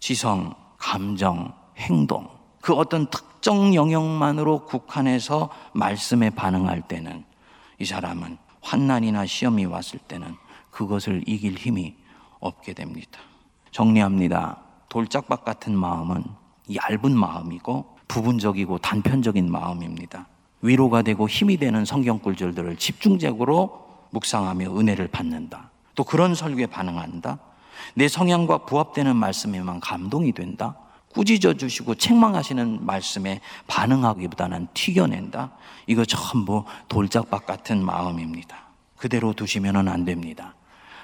지성, 0.00 0.54
감정, 0.78 1.52
행동, 1.76 2.28
그 2.60 2.74
어떤 2.74 3.06
특정 3.06 3.74
영역만으로 3.74 4.66
국한해서 4.66 5.50
말씀에 5.72 6.30
반응할 6.30 6.82
때는 6.82 7.24
이 7.78 7.84
사람은 7.84 8.38
환난이나 8.60 9.26
시험이 9.26 9.64
왔을 9.66 10.00
때는 10.00 10.34
그것을 10.70 11.22
이길 11.26 11.54
힘이 11.54 11.94
없게 12.40 12.72
됩니다. 12.72 13.20
정리합니다. 13.70 14.58
돌짝박 14.88 15.44
같은 15.44 15.76
마음은 15.76 16.24
얇은 16.74 17.16
마음이고 17.16 17.96
부분적이고 18.08 18.78
단편적인 18.78 19.50
마음입니다. 19.50 20.26
위로가 20.66 21.02
되고 21.02 21.28
힘이 21.28 21.56
되는 21.56 21.84
성경 21.84 22.18
꿀절들을 22.18 22.76
집중적으로 22.76 23.86
묵상하며 24.10 24.78
은혜를 24.78 25.08
받는다. 25.08 25.70
또 25.94 26.04
그런 26.04 26.34
설교에 26.34 26.66
반응한다. 26.66 27.38
내 27.94 28.08
성향과 28.08 28.58
부합되는 28.58 29.16
말씀에만 29.16 29.80
감동이 29.80 30.32
된다. 30.32 30.76
꾸짖어 31.14 31.54
주시고 31.54 31.94
책망하시는 31.94 32.84
말씀에 32.84 33.40
반응하기보다는 33.68 34.68
튀겨낸다. 34.74 35.52
이거 35.86 36.04
전부 36.04 36.64
돌짝박 36.88 37.46
같은 37.46 37.82
마음입니다. 37.82 38.66
그대로 38.96 39.32
두시면 39.32 39.88
안 39.88 40.04
됩니다. 40.04 40.54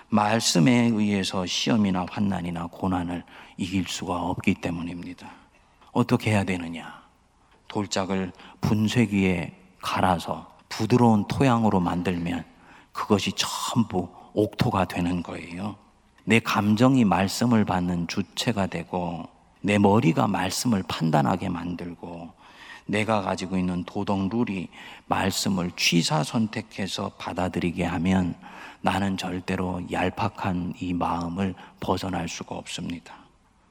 말씀에 0.08 0.90
의해서 0.92 1.46
시험이나 1.46 2.06
환난이나 2.10 2.66
고난을 2.66 3.24
이길 3.56 3.86
수가 3.88 4.14
없기 4.14 4.54
때문입니다. 4.54 5.30
어떻게 5.92 6.32
해야 6.32 6.44
되느냐? 6.44 7.01
돌짝을 7.72 8.32
분쇄기에 8.60 9.52
갈아서 9.80 10.52
부드러운 10.68 11.26
토양으로 11.26 11.80
만들면 11.80 12.44
그것이 12.92 13.32
전부 13.34 14.08
옥토가 14.34 14.84
되는 14.84 15.22
거예요. 15.22 15.76
내 16.24 16.38
감정이 16.38 17.04
말씀을 17.04 17.64
받는 17.64 18.06
주체가 18.06 18.66
되고 18.66 19.28
내 19.60 19.78
머리가 19.78 20.26
말씀을 20.28 20.84
판단하게 20.86 21.48
만들고 21.48 22.30
내가 22.86 23.22
가지고 23.22 23.56
있는 23.56 23.84
도덕 23.84 24.28
룰이 24.28 24.68
말씀을 25.06 25.70
취사 25.76 26.22
선택해서 26.22 27.12
받아들이게 27.18 27.84
하면 27.84 28.34
나는 28.80 29.16
절대로 29.16 29.80
얄팍한 29.90 30.74
이 30.80 30.92
마음을 30.92 31.54
벗어날 31.80 32.28
수가 32.28 32.56
없습니다. 32.56 33.14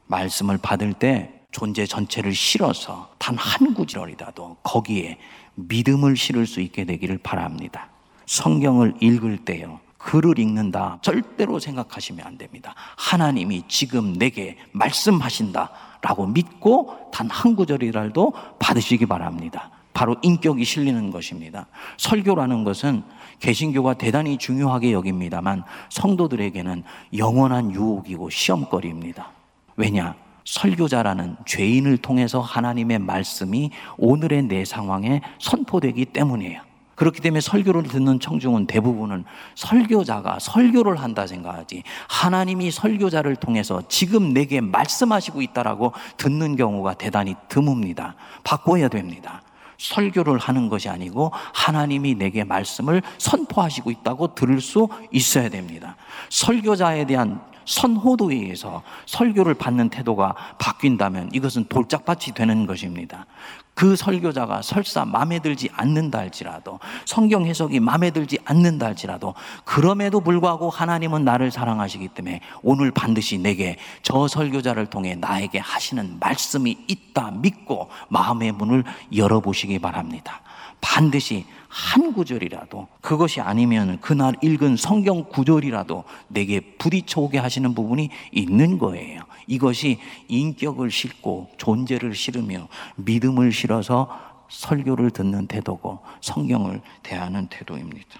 말씀을 0.07 0.57
받을 0.57 0.93
때 0.93 1.40
존재 1.51 1.85
전체를 1.85 2.33
실어서 2.33 3.09
단 3.17 3.35
한 3.37 3.73
구절이라도 3.73 4.57
거기에 4.63 5.17
믿음을 5.55 6.15
실을 6.15 6.45
수 6.45 6.61
있게 6.61 6.85
되기를 6.85 7.17
바랍니다. 7.19 7.89
성경을 8.25 8.95
읽을 9.01 9.39
때요. 9.39 9.79
글을 9.97 10.39
읽는다. 10.39 10.97
절대로 11.01 11.59
생각하시면 11.59 12.25
안 12.25 12.37
됩니다. 12.37 12.73
하나님이 12.97 13.63
지금 13.67 14.13
내게 14.13 14.57
말씀하신다. 14.71 15.69
라고 16.01 16.25
믿고 16.25 16.97
단 17.11 17.27
한 17.29 17.55
구절이라도 17.55 18.33
받으시기 18.59 19.05
바랍니다. 19.05 19.69
바로 19.93 20.15
인격이 20.23 20.63
실리는 20.65 21.11
것입니다. 21.11 21.67
설교라는 21.97 22.63
것은 22.63 23.03
개신교가 23.39 23.95
대단히 23.95 24.37
중요하게 24.37 24.93
여깁니다만 24.93 25.63
성도들에게는 25.89 26.83
영원한 27.17 27.71
유혹이고 27.71 28.29
시험거리입니다. 28.29 29.29
왜냐? 29.75 30.15
설교자라는 30.45 31.37
죄인을 31.45 31.97
통해서 31.97 32.41
하나님의 32.41 32.99
말씀이 32.99 33.71
오늘의 33.97 34.43
내 34.43 34.65
상황에 34.65 35.21
선포되기 35.39 36.05
때문이에요. 36.05 36.61
그렇기 36.95 37.19
때문에 37.19 37.41
설교를 37.41 37.83
듣는 37.83 38.19
청중은 38.19 38.67
대부분은 38.67 39.23
설교자가 39.55 40.37
설교를 40.39 40.97
한다 40.97 41.25
생각하지 41.25 41.81
하나님이 42.07 42.69
설교자를 42.69 43.37
통해서 43.37 43.81
지금 43.87 44.33
내게 44.33 44.61
말씀하시고 44.61 45.41
있다라고 45.41 45.93
듣는 46.17 46.55
경우가 46.55 46.93
대단히 46.93 47.35
드뭅니다. 47.49 48.13
바꿔야 48.43 48.87
됩니다. 48.87 49.41
설교를 49.79 50.37
하는 50.37 50.69
것이 50.69 50.89
아니고 50.89 51.31
하나님이 51.33 52.13
내게 52.13 52.43
말씀을 52.43 53.01
선포하시고 53.17 53.89
있다고 53.89 54.35
들을 54.35 54.61
수 54.61 54.87
있어야 55.11 55.49
됩니다. 55.49 55.95
설교자에 56.29 57.05
대한 57.05 57.41
선호도에 57.65 58.35
의해서 58.35 58.81
설교를 59.05 59.53
받는 59.55 59.89
태도가 59.89 60.35
바뀐다면 60.57 61.29
이것은 61.33 61.65
돌짝밭이 61.65 62.33
되는 62.35 62.65
것입니다. 62.65 63.25
그 63.73 63.95
설교자가 63.95 64.61
설사 64.61 65.05
마음에 65.05 65.39
들지 65.39 65.69
않는다 65.73 66.19
할지라도 66.19 66.79
성경 67.05 67.45
해석이 67.45 67.79
마음에 67.79 68.11
들지 68.11 68.37
않는다 68.45 68.85
할지라도 68.85 69.33
그럼에도 69.63 70.19
불구하고 70.19 70.69
하나님은 70.69 71.23
나를 71.23 71.51
사랑하시기 71.51 72.09
때문에 72.09 72.41
오늘 72.61 72.91
반드시 72.91 73.37
내게 73.37 73.77
저 74.03 74.27
설교자를 74.27 74.87
통해 74.87 75.15
나에게 75.15 75.59
하시는 75.59 76.17
말씀이 76.19 76.77
있다 76.87 77.31
믿고 77.31 77.89
마음의 78.09 78.51
문을 78.51 78.83
열어보시기 79.15 79.79
바랍니다. 79.79 80.41
반드시 80.81 81.45
한 81.71 82.11
구절이라도 82.11 82.89
그것이 82.99 83.39
아니면 83.39 83.97
그날 84.01 84.35
읽은 84.43 84.75
성경 84.75 85.23
구절이라도 85.23 86.03
내게 86.27 86.59
부딪혀 86.59 87.21
오게 87.21 87.37
하시는 87.37 87.73
부분이 87.73 88.09
있는 88.33 88.77
거예요. 88.77 89.21
이것이 89.47 89.97
인격을 90.27 90.91
싣고 90.91 91.49
존재를 91.57 92.13
실으며 92.13 92.67
믿음을 92.97 93.53
실어서 93.53 94.09
설교를 94.49 95.11
듣는 95.11 95.47
태도고 95.47 95.99
성경을 96.19 96.81
대하는 97.03 97.47
태도입니다. 97.47 98.19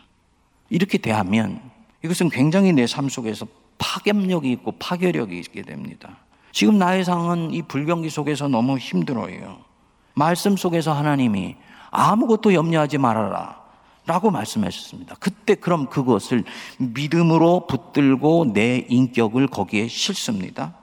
이렇게 0.70 0.98
대하면 0.98 1.60
이것은 2.06 2.30
굉장히 2.30 2.72
내 2.72 2.86
삶 2.86 3.10
속에서 3.10 3.46
파괴력이 3.78 4.50
있고 4.54 4.72
파괴력이 4.80 5.38
있게 5.40 5.64
됩니다. 5.64 6.18
지금 6.54 6.78
나의 6.78 7.04
상은 7.04 7.52
이 7.52 7.62
불경기 7.62 8.10
속에서 8.10 8.48
너무 8.48 8.78
힘들어요. 8.78 9.60
말씀 10.14 10.56
속에서 10.56 10.94
하나님이 10.94 11.58
아무것도 11.92 12.54
염려하지 12.54 12.98
말아라. 12.98 13.62
라고 14.08 14.32
말씀하셨습니다. 14.32 15.16
그때 15.20 15.54
그럼 15.54 15.86
그것을 15.86 16.44
믿음으로 16.80 17.68
붙들고 17.68 18.52
내 18.54 18.86
인격을 18.90 19.48
거기에 19.48 19.88
실습니다. 19.88 20.74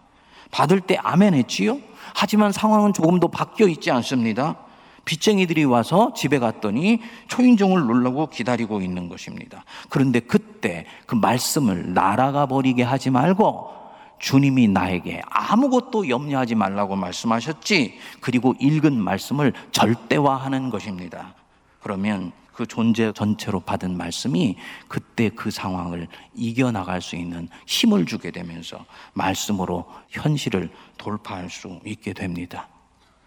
받을 0.53 0.81
때 0.81 0.97
아멘 1.03 1.35
했지요? 1.35 1.79
하지만 2.15 2.53
상황은 2.53 2.93
조금 2.93 3.19
더 3.19 3.27
바뀌어 3.27 3.67
있지 3.67 3.91
않습니다. 3.91 4.57
빚쟁이들이 5.05 5.65
와서 5.65 6.13
집에 6.15 6.39
갔더니 6.39 7.01
초인종을 7.29 7.87
누르고 7.87 8.29
기다리고 8.29 8.81
있는 8.83 9.09
것입니다. 9.09 9.65
그런데 9.89 10.21
그때 10.21 10.87
그 11.07 11.15
말씀을 11.15 11.95
날아가 11.95 12.47
버리게 12.47 12.83
하지 12.83 13.11
말고 13.11 13.71
주님이 14.19 14.69
나에게 14.69 15.23
아무것도 15.27 16.09
염려하지 16.09 16.55
말라고 16.55 16.97
말씀하셨지. 16.97 17.99
그리고 18.21 18.55
읽은 18.61 18.99
말씀을 18.99 19.53
절대화하는 19.73 20.71
것입니다. 20.71 21.35
그러면 21.81 22.33
그 22.53 22.67
존재 22.67 23.13
전체로 23.13 23.61
받은 23.61 23.97
말씀이 23.97 24.57
그때 24.89 25.29
그 25.29 25.53
상황을 25.53 26.09
이겨나갈 26.35 27.01
수 27.01 27.15
있는 27.15 27.49
힘을 27.67 28.05
주게 28.05 28.33
되면서 28.33 28.85
말씀으로 29.13 29.87
현실을 30.09 30.69
돌파할 30.97 31.51
수 31.51 31.79
있게 31.85 32.13
됩니다. 32.13 32.69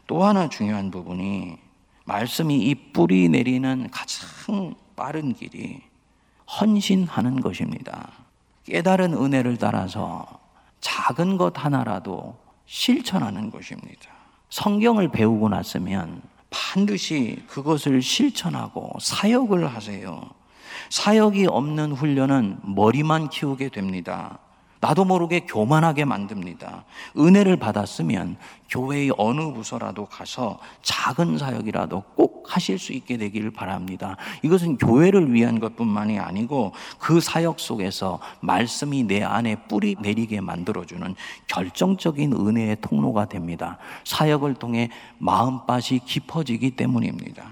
또 0.06 0.26
하나 0.26 0.50
중요한 0.50 0.92
부분이 0.92 1.58
말씀이 2.04 2.58
이 2.58 2.76
뿌리 2.92 3.30
내리는 3.30 3.90
가장 3.90 4.76
빠른 4.98 5.34
길이 5.34 5.82
헌신하는 6.60 7.40
것입니다. 7.40 8.10
깨달은 8.66 9.14
은혜를 9.14 9.56
따라서 9.56 10.41
작은 10.82 11.38
것 11.38 11.64
하나라도 11.64 12.36
실천하는 12.66 13.50
것입니다. 13.50 14.10
성경을 14.50 15.10
배우고 15.10 15.50
났으면 15.50 16.22
반드시 16.50 17.42
그것을 17.48 18.02
실천하고 18.02 18.98
사역을 19.00 19.74
하세요. 19.74 20.22
사역이 20.90 21.48
없는 21.48 21.94
훈련은 21.94 22.60
머리만 22.64 23.30
키우게 23.30 23.70
됩니다. 23.70 24.40
나도 24.82 25.06
모르게 25.06 25.42
교만하게 25.42 26.06
만듭니다. 26.06 26.86
은혜를 27.18 27.58
받았으면 27.58 28.38
교회의 28.68 29.12
어느 29.18 29.54
부서라도 29.54 30.08
가서 30.08 30.60
작은 30.82 31.38
사역이라도 31.38 32.04
꼭 32.16 32.31
꼭 32.42 32.56
하실 32.56 32.80
수 32.80 32.92
있게 32.94 33.18
되기를 33.18 33.52
바랍니다. 33.52 34.18
이것은 34.42 34.78
교회를 34.78 35.34
위한 35.34 35.60
것뿐만이 35.60 36.20
아니고 36.20 36.74
그 36.98 37.22
사역 37.22 37.60
속에서 37.60 38.20
말씀이 38.42 39.04
내 39.04 39.24
안에 39.24 39.68
뿌리 39.68 39.96
내리게 40.02 40.42
만들어주는 40.42 41.16
결정적인 41.48 42.34
은혜의 42.34 42.78
통로가 42.82 43.26
됩니다. 43.26 43.78
사역을 44.04 44.56
통해 44.56 44.90
마음밭이 45.20 46.02
깊어지기 46.06 46.72
때문입니다. 46.72 47.46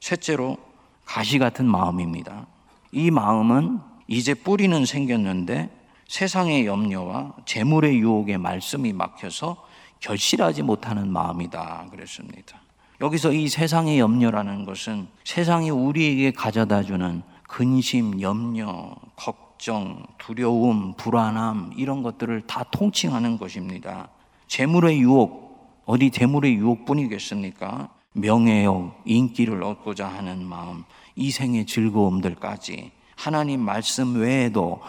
셋째로 0.00 0.58
가시 1.04 1.38
같은 1.38 1.66
마음입니다. 1.66 2.46
이 2.92 3.10
마음은 3.10 3.80
이제 4.06 4.34
뿌리는 4.34 4.84
생겼는데 4.84 5.70
세상의 6.08 6.66
염려와 6.66 7.34
재물의 7.46 7.98
유혹에 7.98 8.36
말씀이 8.36 8.92
막혀서 8.92 9.68
결실하지 10.00 10.62
못하는 10.62 11.12
마음이다 11.12 11.86
그랬습니다. 11.90 12.60
여기서 13.00 13.32
이 13.32 13.48
세상의 13.48 13.98
염려라는 13.98 14.66
것은 14.66 15.08
세상이 15.24 15.70
우리에게 15.70 16.32
가져다 16.32 16.82
주는 16.82 17.22
근심, 17.48 18.20
염려, 18.20 18.94
걱정, 19.16 20.04
두려움, 20.18 20.94
불안함 20.94 21.72
이런 21.76 22.02
것들을 22.02 22.42
다 22.42 22.62
통칭하는 22.70 23.38
것입니다. 23.38 24.08
재물의 24.48 25.00
유혹, 25.00 25.82
어디 25.86 26.10
재물의 26.10 26.54
유혹뿐이겠습니까? 26.56 27.88
명예욕, 28.12 29.02
인기를 29.06 29.62
얻고자 29.62 30.06
하는 30.06 30.44
마음, 30.44 30.84
이 31.16 31.30
생의 31.30 31.64
즐거움들까지 31.66 32.90
하나님 33.16 33.60
말씀 33.60 34.16
외에도 34.16 34.80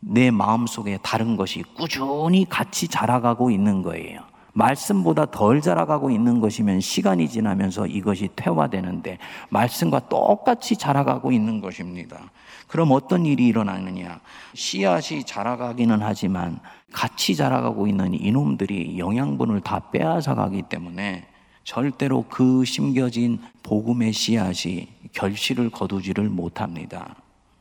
내 0.00 0.30
마음 0.30 0.66
속에 0.66 0.98
다른 1.02 1.36
것이 1.36 1.62
꾸준히 1.76 2.46
같이 2.48 2.88
자라가고 2.88 3.50
있는 3.50 3.82
거예요. 3.82 4.20
말씀보다 4.58 5.26
덜 5.26 5.60
자라가고 5.60 6.10
있는 6.10 6.40
것이면 6.40 6.80
시간이 6.80 7.28
지나면서 7.28 7.86
이것이 7.86 8.28
퇴화되는데 8.34 9.18
말씀과 9.50 10.08
똑같이 10.08 10.76
자라가고 10.76 11.30
있는 11.30 11.60
것입니다. 11.60 12.30
그럼 12.66 12.90
어떤 12.90 13.24
일이 13.24 13.46
일어나느냐? 13.46 14.20
씨앗이 14.54 15.24
자라가기는 15.24 15.98
하지만 16.02 16.58
같이 16.92 17.36
자라가고 17.36 17.86
있는 17.86 18.14
이놈들이 18.14 18.98
영양분을 18.98 19.60
다 19.60 19.90
빼앗아 19.92 20.34
가기 20.34 20.62
때문에 20.62 21.26
절대로 21.62 22.24
그 22.28 22.64
심겨진 22.64 23.38
복음의 23.62 24.12
씨앗이 24.12 24.88
결실을 25.12 25.70
거두지를 25.70 26.28
못합니다. 26.28 27.14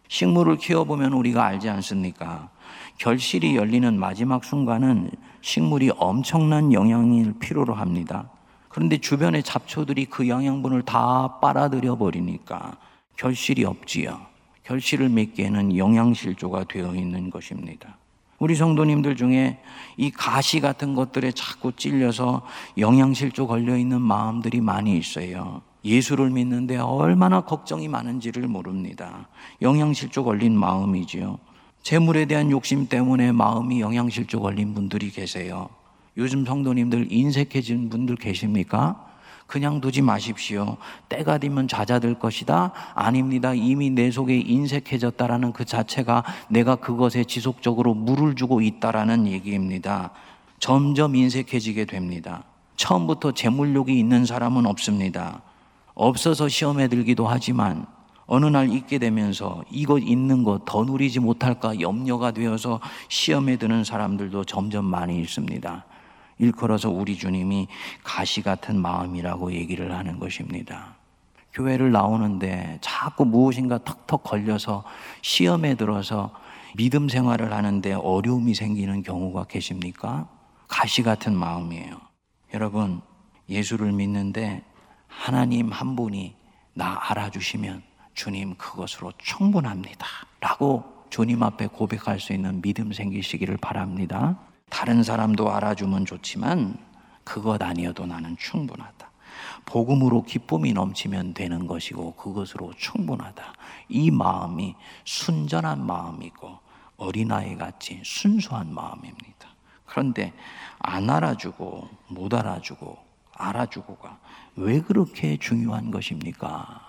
식물을 0.07 0.57
키워보면 0.57 1.13
우리가 1.13 1.45
알지 1.45 1.69
않습니까? 1.69 2.49
결실이 2.97 3.55
열리는 3.55 3.99
마지막 3.99 4.43
순간은 4.43 5.11
식물이 5.41 5.91
엄청난 5.97 6.73
영양을 6.73 7.35
필요로 7.39 7.73
합니다. 7.73 8.29
그런데 8.69 8.97
주변의 8.97 9.43
잡초들이 9.43 10.05
그 10.05 10.27
영양분을 10.27 10.83
다 10.83 11.39
빨아들여 11.41 11.95
버리니까 11.95 12.77
결실이 13.17 13.65
없지요. 13.65 14.19
결실을 14.63 15.09
맺기에는 15.09 15.77
영양실조가 15.77 16.65
되어 16.65 16.93
있는 16.93 17.29
것입니다. 17.29 17.97
우리 18.39 18.53
성도님들 18.53 19.15
중에 19.15 19.59
이 19.95 20.11
가시 20.11 20.59
같은 20.59 20.93
것들에 20.93 21.31
자꾸 21.31 21.71
찔려서 21.71 22.45
영양실조 22.77 23.47
걸려 23.47 23.75
있는 23.77 24.01
마음들이 24.01 24.61
많이 24.61 24.95
있어요. 24.97 25.61
예수를 25.83 26.29
믿는데 26.29 26.77
얼마나 26.77 27.41
걱정이 27.41 27.87
많은지를 27.87 28.47
모릅니다. 28.47 29.27
영양실조 29.61 30.23
걸린 30.23 30.55
마음이지요. 30.55 31.39
재물에 31.87 32.25
대한 32.25 32.51
욕심 32.51 32.89
때문에 32.89 33.31
마음이 33.31 33.79
영양실조 33.79 34.41
걸린 34.41 34.73
분들이 34.73 35.09
계세요. 35.09 35.69
요즘 36.17 36.43
성도님들 36.43 37.13
인색해진 37.13 37.89
분들 37.89 38.17
계십니까? 38.17 39.07
그냥 39.45 39.79
두지 39.79 40.01
마십시오. 40.01 40.75
때가 41.07 41.37
되면 41.37 41.65
잦아들 41.69 42.19
것이다. 42.19 42.73
아닙니다. 42.93 43.53
이미 43.53 43.89
내 43.89 44.11
속에 44.11 44.37
인색해졌다라는 44.37 45.53
그 45.53 45.63
자체가 45.63 46.25
내가 46.49 46.75
그것에 46.75 47.23
지속적으로 47.23 47.93
물을 47.93 48.35
주고 48.35 48.59
있다라는 48.59 49.25
얘기입니다. 49.25 50.11
점점 50.59 51.15
인색해지게 51.15 51.85
됩니다. 51.85 52.43
처음부터 52.75 53.31
재물욕이 53.31 53.97
있는 53.97 54.25
사람은 54.25 54.65
없습니다. 54.65 55.41
없어서 55.93 56.49
시험에 56.49 56.89
들기도 56.89 57.25
하지만 57.29 57.87
어느 58.27 58.45
날 58.45 58.69
있게 58.69 58.97
되면서 58.99 59.63
이것 59.71 59.99
있는 59.99 60.43
것 60.43 60.61
더 60.65 60.83
누리지 60.83 61.19
못할까 61.19 61.79
염려가 61.79 62.31
되어서 62.31 62.79
시험에 63.07 63.55
드는 63.57 63.83
사람들도 63.83 64.43
점점 64.43 64.85
많이 64.85 65.19
있습니다. 65.21 65.85
일컬어서 66.39 66.89
우리 66.89 67.17
주님이 67.17 67.67
가시 68.03 68.41
같은 68.41 68.79
마음이라고 68.79 69.53
얘기를 69.53 69.93
하는 69.93 70.19
것입니다. 70.19 70.95
교회를 71.53 71.91
나오는데 71.91 72.77
자꾸 72.81 73.25
무엇인가 73.25 73.79
턱턱 73.83 74.23
걸려서 74.23 74.83
시험에 75.21 75.75
들어서 75.75 76.31
믿음 76.75 77.09
생활을 77.09 77.53
하는데 77.53 77.93
어려움이 77.93 78.53
생기는 78.53 79.01
경우가 79.01 79.45
계십니까? 79.45 80.27
가시 80.67 81.01
같은 81.01 81.35
마음이에요. 81.35 81.99
여러분, 82.53 83.01
예수를 83.49 83.93
믿는데 83.93 84.63
하나님 85.07 85.71
한 85.71 85.95
분이 85.95 86.35
나 86.73 86.99
알아주시면 87.09 87.81
주님 88.17 88.55
그것으로 88.55 89.13
충분합니다. 89.19 90.07
라고 90.39 91.05
주님 91.11 91.43
앞에 91.43 91.67
고백할 91.67 92.19
수 92.19 92.33
있는 92.33 92.61
믿음 92.63 92.91
생기시기를 92.91 93.57
바랍니다. 93.57 94.39
다른 94.69 95.03
사람도 95.03 95.51
알아주면 95.51 96.05
좋지만 96.05 96.79
그것 97.23 97.61
아니어도 97.61 98.07
나는 98.07 98.35
충분하다. 98.39 99.11
복음으로 99.65 100.23
기쁨이 100.23 100.73
넘치면 100.73 101.35
되는 101.35 101.67
것이고 101.67 102.15
그것으로 102.15 102.73
충분하다. 102.75 103.53
이 103.89 104.09
마음이 104.09 104.75
순전한 105.05 105.85
마음이고 105.85 106.57
어린아이 106.97 107.55
같이 107.55 108.01
순수한 108.03 108.73
마음입니다. 108.73 109.47
그런데 109.85 110.33
안 110.79 111.07
알아주고 111.07 111.87
못 112.07 112.33
알아주고 112.33 112.97
알아주고가 113.35 114.17
왜 114.55 114.81
그렇게 114.81 115.37
중요한 115.37 115.91
것입니까? 115.91 116.86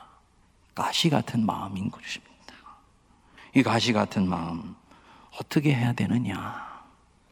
가시 0.79 1.11
같은 1.11 1.45
마음인 1.45 1.91
것입니다. 1.91 2.55
이 3.53 3.65
가시 3.65 3.93
같은 3.93 4.29
마음 4.29 4.77
어떻게 5.41 5.75
해야 5.75 5.93
되느냐? 5.93 6.85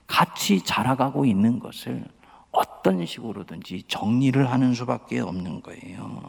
같이 0.09 0.61
자라가고 0.65 1.25
있는 1.25 1.61
것을 1.61 2.05
어떤 2.51 3.07
식으로든지 3.07 3.85
정리를 3.87 4.51
하는 4.51 4.75
수밖에 4.75 5.21
없는 5.21 5.63
거예요. 5.63 6.29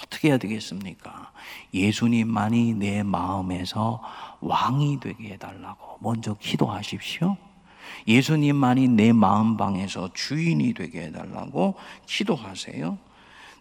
어떻게 0.00 0.28
해야 0.28 0.38
되겠습니까? 0.38 1.32
예수님만이 1.74 2.74
내 2.74 3.02
마음에서 3.02 4.00
왕이 4.40 5.00
되게 5.00 5.30
해달라고 5.30 5.98
먼저 6.00 6.34
기도하십시오. 6.34 7.36
예수님만이 8.06 8.86
내 8.86 9.12
마음방에서 9.12 10.12
주인이 10.12 10.74
되게 10.74 11.06
해달라고 11.06 11.74
기도하세요. 12.06 12.98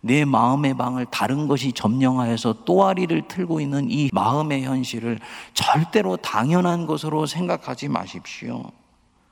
내 0.05 0.23
마음의 0.23 0.77
방을 0.77 1.07
다른 1.07 1.47
것이 1.47 1.73
점령하여서 1.73 2.63
또아리를 2.63 3.27
틀고 3.27 3.59
있는 3.59 3.89
이 3.89 4.11
마음의 4.13 4.63
현실을 4.63 5.19
절대로 5.55 6.15
당연한 6.17 6.85
것으로 6.85 7.25
생각하지 7.25 7.87
마십시오. 7.87 8.69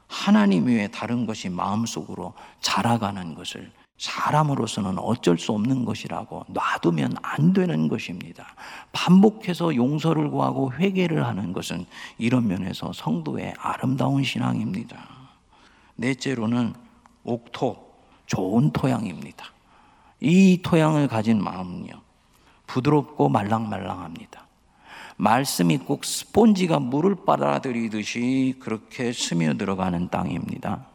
하나님 0.08 0.66
외에 0.66 0.88
다른 0.88 1.28
것이 1.28 1.48
마음속으로 1.50 2.34
자라가는 2.62 3.36
것을 3.36 3.72
사람으로서는 4.00 4.98
어쩔 4.98 5.38
수 5.38 5.52
없는 5.52 5.86
것이라고 5.86 6.46
놔두면 6.48 7.18
안 7.22 7.54
되는 7.54 7.88
것입니다. 7.88 8.56
반복해서 8.94 9.76
용서를 9.76 10.32
구하고 10.32 10.74
회개를 10.74 11.24
하는 11.24 11.54
것은 11.54 11.86
이런 12.18 12.48
면에서 12.48 12.92
성도의 12.94 13.54
아름다운 13.60 14.24
신앙입니다. 14.24 14.98
넷째로는 15.98 16.74
옥토, 17.26 17.78
좋은 18.26 18.72
토양입니다. 18.72 19.54
이 20.26 20.62
토양을 20.64 21.10
가진 21.10 21.44
마음은요, 21.44 21.92
부드럽고 22.66 23.28
말랑말랑합니다. 23.28 24.48
말씀이 25.18 25.80
꼭 25.80 26.06
스폰지가 26.06 26.80
물을 26.80 27.16
빨아들이듯이 27.26 28.56
그렇게 28.62 29.12
스며들어가는 29.12 30.08
땅입니다. 30.08 30.86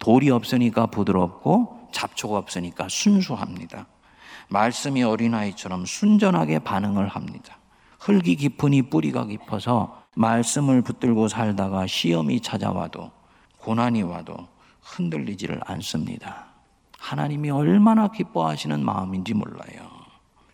돌이 0.00 0.30
없으니까 0.30 0.86
부드럽고 0.86 1.88
잡초가 1.92 2.36
없으니까 2.36 2.88
순수합니다. 2.88 3.86
말씀이 4.48 5.04
어린아이처럼 5.04 5.86
순전하게 5.86 6.58
반응을 6.58 7.06
합니다. 7.06 7.58
흙이 8.00 8.34
깊으니 8.34 8.82
뿌리가 8.82 9.26
깊어서 9.26 10.02
말씀을 10.16 10.82
붙들고 10.82 11.28
살다가 11.28 11.86
시험이 11.86 12.40
찾아와도 12.40 13.12
고난이 13.58 14.02
와도 14.02 14.34
흔들리지를 14.82 15.60
않습니다. 15.64 16.47
하나님이 16.98 17.50
얼마나 17.50 18.08
기뻐하시는 18.08 18.84
마음인지 18.84 19.34
몰라요. 19.34 19.88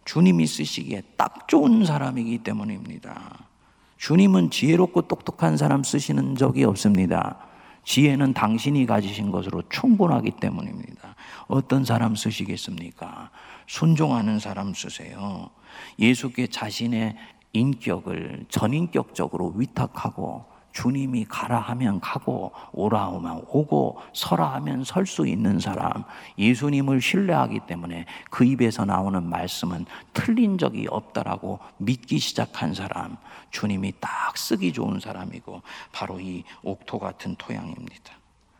주님이 0.04 0.46
쓰시기에 0.46 1.02
딱 1.16 1.48
좋은 1.48 1.84
사람이기 1.84 2.38
때문입니다. 2.38 3.48
주님은 3.96 4.50
지혜롭고 4.50 5.02
똑똑한 5.02 5.56
사람 5.56 5.82
쓰시는 5.82 6.36
적이 6.36 6.64
없습니다. 6.64 7.38
지혜는 7.84 8.34
당신이 8.34 8.86
가지신 8.86 9.30
것으로 9.30 9.62
충분하기 9.68 10.32
때문입니다. 10.32 11.16
어떤 11.48 11.84
사람 11.84 12.14
쓰시겠습니까? 12.14 13.30
순종하는 13.66 14.38
사람 14.38 14.74
쓰세요. 14.74 15.50
예수께 15.98 16.46
자신의 16.46 17.16
인격을 17.52 18.46
전인격적으로 18.48 19.54
위탁하고 19.56 20.44
주님이 20.74 21.24
가라 21.24 21.60
하면 21.60 22.00
가고 22.00 22.52
오라 22.72 23.06
하면 23.06 23.44
오고 23.48 24.00
서라 24.12 24.54
하면 24.54 24.84
설 24.84 25.06
수 25.06 25.26
있는 25.26 25.60
사람 25.60 26.04
예수님을 26.38 27.00
신뢰하기 27.00 27.60
때문에 27.68 28.06
그 28.30 28.44
입에서 28.44 28.84
나오는 28.84 29.22
말씀은 29.22 29.86
틀린 30.12 30.58
적이 30.58 30.86
없다라고 30.90 31.60
믿기 31.76 32.18
시작한 32.18 32.74
사람 32.74 33.16
주님이 33.50 33.92
딱 34.00 34.36
쓰기 34.36 34.72
좋은 34.72 34.98
사람이고 34.98 35.62
바로 35.92 36.18
이 36.18 36.42
옥토 36.62 36.98
같은 36.98 37.36
토양입니다. 37.36 38.12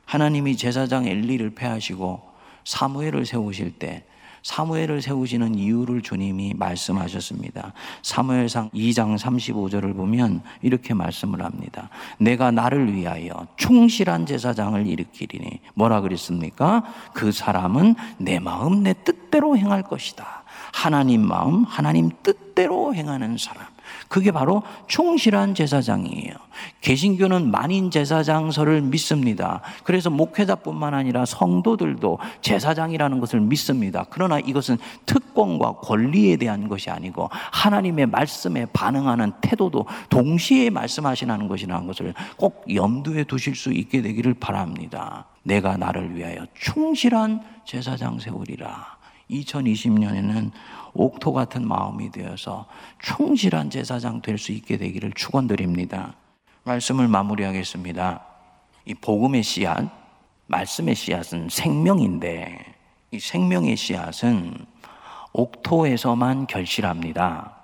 하나님이 0.04 0.56
제사장 0.56 1.06
엘리를 1.06 1.54
패하시고 1.54 2.22
사무엘을 2.64 3.26
세우실 3.26 3.78
때 3.78 4.06
사무엘을 4.44 5.00
세우시는 5.00 5.54
이유를 5.54 6.02
주님이 6.02 6.52
말씀하셨습니다. 6.56 7.72
사무엘상 8.02 8.70
2장 8.70 9.18
35절을 9.18 9.96
보면 9.96 10.42
이렇게 10.60 10.92
말씀을 10.92 11.42
합니다. 11.42 11.88
내가 12.18 12.50
나를 12.50 12.94
위하여 12.94 13.46
충실한 13.56 14.26
제사장을 14.26 14.86
일으키리니 14.86 15.60
뭐라 15.74 16.02
그랬습니까? 16.02 16.84
그 17.14 17.32
사람은 17.32 17.94
내 18.18 18.38
마음 18.38 18.82
내 18.82 18.92
뜻대로 18.92 19.56
행할 19.56 19.82
것이다. 19.82 20.44
하나님 20.74 21.22
마음 21.26 21.64
하나님 21.64 22.10
뜻대로 22.22 22.94
행하는 22.94 23.38
사람. 23.38 23.73
그게 24.08 24.30
바로 24.30 24.62
충실한 24.86 25.54
제사장이에요. 25.54 26.34
개신교는 26.80 27.50
만인 27.50 27.90
제사장서를 27.90 28.82
믿습니다. 28.82 29.60
그래서 29.82 30.10
목회자뿐만 30.10 30.94
아니라 30.94 31.24
성도들도 31.24 32.18
제사장이라는 32.40 33.20
것을 33.20 33.40
믿습니다. 33.40 34.04
그러나 34.10 34.38
이것은 34.38 34.78
특권과 35.06 35.76
권리에 35.76 36.36
대한 36.36 36.68
것이 36.68 36.90
아니고 36.90 37.28
하나님의 37.52 38.06
말씀에 38.06 38.66
반응하는 38.72 39.32
태도도 39.40 39.86
동시에 40.08 40.70
말씀하시는 40.70 41.48
것이라는 41.48 41.86
것을 41.86 42.14
꼭 42.36 42.64
염두에 42.72 43.24
두실 43.24 43.54
수 43.54 43.72
있게 43.72 44.02
되기를 44.02 44.34
바랍니다. 44.34 45.26
내가 45.42 45.76
나를 45.76 46.14
위하여 46.14 46.46
충실한 46.54 47.42
제사장 47.64 48.18
세우리라. 48.18 48.96
2020년에는 49.30 50.50
옥토 50.94 51.32
같은 51.32 51.66
마음이 51.66 52.10
되어서 52.10 52.66
충실한 53.00 53.70
제사장 53.70 54.22
될 54.22 54.38
수 54.38 54.52
있게 54.52 54.76
되기를 54.76 55.12
축원드립니다. 55.12 56.14
말씀을 56.64 57.08
마무리하겠습니다. 57.08 58.24
이 58.86 58.94
복음의 58.94 59.42
씨앗, 59.42 59.88
말씀의 60.46 60.94
씨앗은 60.94 61.48
생명인데 61.50 62.74
이 63.10 63.18
생명의 63.18 63.76
씨앗은 63.76 64.54
옥토에서만 65.32 66.46
결실합니다. 66.46 67.56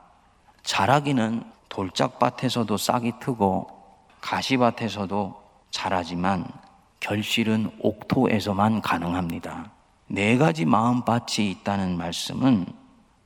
자라기는 0.63 1.45
돌짝밭에서도 1.69 2.77
싹이 2.77 3.13
트고 3.21 3.69
가시밭에서도 4.21 5.41
자라지만 5.71 6.47
결실은 6.99 7.71
옥토에서만 7.81 8.83
가능합니다. 8.83 9.71
네 10.09 10.37
가지 10.37 10.65
마음밭이 10.65 11.51
있다는 11.51 11.97
말씀은 11.97 12.67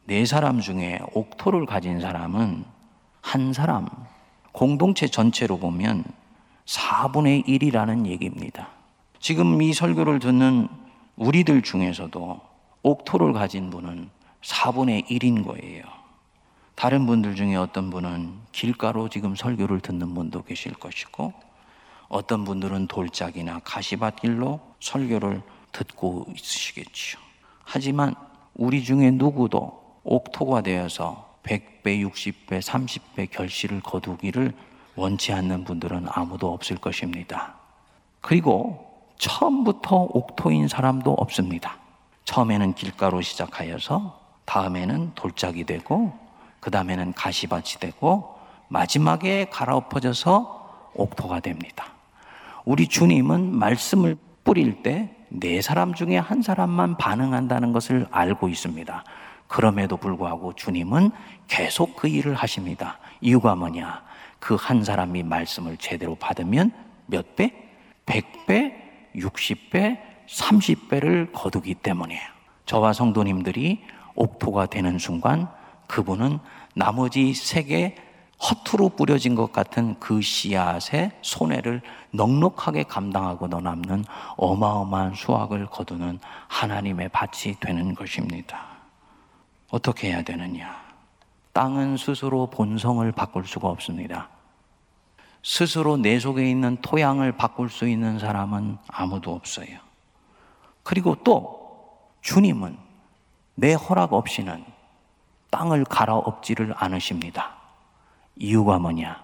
네 0.06 0.26
사람 0.26 0.60
중에 0.60 1.00
옥토를 1.14 1.64
가진 1.64 1.98
사람은 1.98 2.66
한 3.22 3.52
사람, 3.54 3.88
공동체 4.52 5.06
전체로 5.06 5.58
보면 5.58 6.04
4분의 6.66 7.46
1이라는 7.46 8.04
얘기입니다. 8.06 8.68
지금 9.18 9.62
이 9.62 9.72
설교를 9.72 10.18
듣는 10.18 10.68
우리들 11.16 11.62
중에서도 11.62 12.38
옥토를 12.82 13.32
가진 13.32 13.70
분은 13.70 14.10
4분의 14.42 15.06
1인 15.06 15.46
거예요. 15.46 15.84
다른 16.74 17.06
분들 17.06 17.34
중에 17.34 17.56
어떤 17.56 17.88
분은 17.88 18.34
길가로 18.52 19.08
지금 19.08 19.34
설교를 19.34 19.80
듣는 19.80 20.12
분도 20.12 20.42
계실 20.42 20.74
것이고, 20.74 21.32
어떤 22.08 22.44
분들은 22.44 22.88
돌짝이나 22.88 23.60
가시밭길로 23.60 24.60
설교를 24.80 25.40
듣고 25.72 26.26
있으시겠지요. 26.36 27.18
하지만 27.64 28.14
우리 28.54 28.84
중에 28.84 29.10
누구도 29.10 29.83
옥토가 30.04 30.60
되어서 30.60 31.34
100배, 31.42 32.08
60배, 32.08 32.60
30배 32.60 33.30
결실을 33.30 33.80
거두기를 33.80 34.52
원치 34.96 35.32
않는 35.32 35.64
분들은 35.64 36.06
아무도 36.08 36.52
없을 36.52 36.76
것입니다. 36.76 37.54
그리고 38.20 38.86
처음부터 39.18 40.08
옥토인 40.10 40.68
사람도 40.68 41.12
없습니다. 41.12 41.78
처음에는 42.24 42.74
길가로 42.74 43.20
시작하여서 43.20 44.20
다음에는 44.44 45.12
돌짝이 45.14 45.64
되고 45.64 46.12
그 46.60 46.70
다음에는 46.70 47.12
가시밭이 47.12 47.80
되고 47.80 48.38
마지막에 48.68 49.46
갈아엎어져서 49.50 50.92
옥토가 50.94 51.40
됩니다. 51.40 51.92
우리 52.64 52.88
주님은 52.88 53.54
말씀을 53.54 54.16
뿌릴 54.44 54.82
때 54.82 55.14
네 55.36 55.60
사람 55.62 55.94
중에 55.94 56.16
한 56.16 56.42
사람만 56.42 56.96
반응한다는 56.96 57.72
것을 57.72 58.06
알고 58.10 58.48
있습니다. 58.48 59.04
그럼에도 59.48 59.96
불구하고 59.96 60.54
주님은 60.54 61.10
계속 61.48 61.96
그 61.96 62.08
일을 62.08 62.34
하십니다. 62.34 62.98
이유가 63.20 63.54
뭐냐? 63.54 64.02
그 64.40 64.56
한 64.56 64.84
사람이 64.84 65.22
말씀을 65.22 65.78
제대로 65.78 66.14
받으면 66.16 66.70
몇 67.06 67.34
배? 67.34 67.52
100배, 68.04 68.74
60배, 69.16 69.98
30배를 70.28 71.32
거두기 71.32 71.74
때문이에요. 71.74 72.20
저와 72.66 72.92
성도님들이 72.92 73.82
옥토가 74.14 74.66
되는 74.66 74.98
순간 74.98 75.48
그분은 75.86 76.38
나머지 76.74 77.32
세계 77.32 77.96
허투루 78.42 78.90
뿌려진 78.90 79.34
것 79.34 79.52
같은 79.52 79.98
그 79.98 80.20
씨앗의 80.20 81.12
손해를 81.22 81.80
넉넉하게 82.10 82.82
감당하고 82.82 83.48
남는 83.48 84.04
어마어마한 84.36 85.14
수확을 85.14 85.66
거두는 85.66 86.18
하나님의 86.48 87.08
밭이 87.10 87.54
되는 87.60 87.94
것입니다. 87.94 88.73
어떻게 89.70 90.08
해야 90.08 90.22
되느냐? 90.22 90.82
땅은 91.52 91.96
스스로 91.96 92.48
본성을 92.50 93.10
바꿀 93.12 93.46
수가 93.46 93.68
없습니다. 93.68 94.28
스스로 95.42 95.96
내 95.96 96.18
속에 96.18 96.50
있는 96.50 96.76
토양을 96.80 97.32
바꿀 97.32 97.68
수 97.68 97.86
있는 97.86 98.18
사람은 98.18 98.78
아무도 98.88 99.34
없어요. 99.34 99.78
그리고 100.82 101.16
또 101.22 102.00
주님은 102.22 102.76
내 103.54 103.74
허락 103.74 104.12
없이는 104.14 104.64
땅을 105.50 105.84
갈아엎지를 105.84 106.74
않으십니다. 106.76 107.54
이유가 108.36 108.78
뭐냐? 108.78 109.22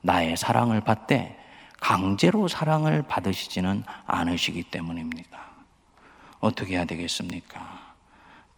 나의 0.00 0.36
사랑을 0.36 0.80
받되 0.80 1.38
강제로 1.80 2.48
사랑을 2.48 3.02
받으시지는 3.02 3.84
않으시기 4.06 4.64
때문입니다. 4.64 5.38
어떻게 6.40 6.74
해야 6.74 6.84
되겠습니까? 6.84 7.87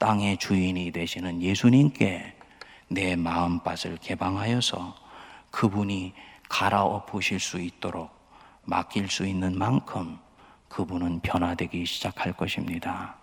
땅의 0.01 0.39
주인이 0.39 0.93
되시는 0.93 1.43
예수님께 1.43 2.35
내 2.89 3.17
마음밭을 3.17 3.99
개방하여서 3.99 4.95
그분이 5.51 6.15
갈아엎으실 6.49 7.39
수 7.39 7.61
있도록 7.61 8.11
맡길 8.65 9.11
수 9.11 9.27
있는 9.27 9.59
만큼 9.59 10.19
그분은 10.71 11.21
변화되기 11.21 11.85
시작할 11.85 12.33
것입니다. 12.33 13.17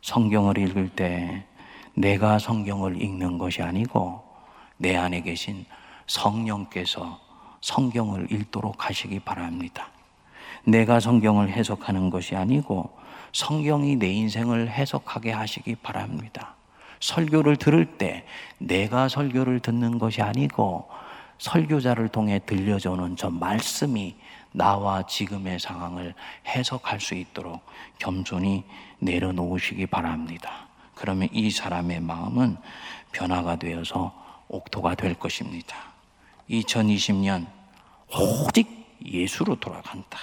성경을 0.00 0.56
읽을 0.56 0.88
때 0.88 1.44
내가 1.92 2.38
성경을 2.38 3.02
읽는 3.02 3.36
것이 3.36 3.60
아니고 3.60 4.24
내 4.78 4.96
안에 4.96 5.20
계신 5.20 5.66
성령께서 6.06 7.20
성경을 7.60 8.32
읽도록 8.32 8.88
하시기 8.88 9.20
바랍니다. 9.20 9.90
내가 10.64 11.00
성경을 11.00 11.50
해석하는 11.50 12.08
것이 12.08 12.34
아니고 12.34 12.96
성경이 13.32 13.96
내 13.96 14.10
인생을 14.10 14.70
해석하게 14.70 15.32
하시기 15.32 15.76
바랍니다. 15.76 16.54
설교를 17.00 17.56
들을 17.56 17.84
때 17.98 18.24
내가 18.58 19.08
설교를 19.08 19.60
듣는 19.60 19.98
것이 19.98 20.22
아니고 20.22 20.88
설교자를 21.38 22.08
통해 22.08 22.40
들려주는 22.44 23.16
저 23.16 23.30
말씀이 23.30 24.16
나와 24.52 25.06
지금의 25.06 25.60
상황을 25.60 26.14
해석할 26.46 27.00
수 27.00 27.14
있도록 27.14 27.60
겸손히 27.98 28.64
내려놓으시기 28.98 29.86
바랍니다. 29.86 30.66
그러면 30.94 31.28
이 31.32 31.50
사람의 31.50 32.00
마음은 32.00 32.56
변화가 33.12 33.56
되어서 33.56 34.12
옥토가 34.48 34.96
될 34.96 35.14
것입니다. 35.14 35.76
2020년 36.50 37.46
오직 38.18 38.66
예수로 39.04 39.56
돌아간다. 39.56 40.18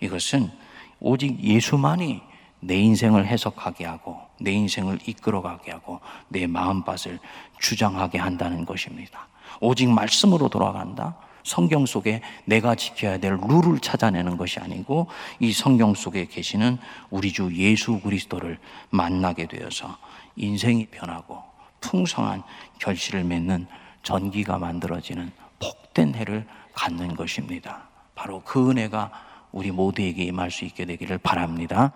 이것은 0.00 0.50
오직 0.98 1.40
예수만이 1.40 2.29
내 2.60 2.76
인생을 2.76 3.26
해석하게 3.26 3.84
하고 3.86 4.20
내 4.38 4.52
인생을 4.52 4.98
이끌어가게 5.06 5.72
하고 5.72 6.00
내 6.28 6.46
마음밭을 6.46 7.18
주장하게 7.58 8.18
한다는 8.18 8.64
것입니다. 8.64 9.28
오직 9.60 9.88
말씀으로 9.88 10.48
돌아간다. 10.48 11.16
성경 11.42 11.86
속에 11.86 12.20
내가 12.44 12.74
지켜야 12.74 13.18
될 13.18 13.38
룰을 13.40 13.80
찾아내는 13.80 14.36
것이 14.36 14.60
아니고 14.60 15.08
이 15.38 15.52
성경 15.52 15.94
속에 15.94 16.26
계시는 16.26 16.78
우리 17.08 17.32
주 17.32 17.50
예수 17.56 17.98
그리스도를 18.00 18.58
만나게 18.90 19.46
되어서 19.46 19.96
인생이 20.36 20.86
변하고 20.86 21.42
풍성한 21.80 22.42
결실을 22.78 23.24
맺는 23.24 23.66
전기가 24.02 24.58
만들어지는 24.58 25.32
복된 25.58 26.14
해를 26.14 26.46
갖는 26.74 27.16
것입니다. 27.16 27.88
바로 28.14 28.42
그 28.44 28.70
은혜가 28.70 29.10
우리 29.52 29.70
모두에게 29.70 30.24
임할 30.24 30.50
수 30.50 30.64
있게 30.64 30.84
되기를 30.84 31.18
바랍니다. 31.18 31.92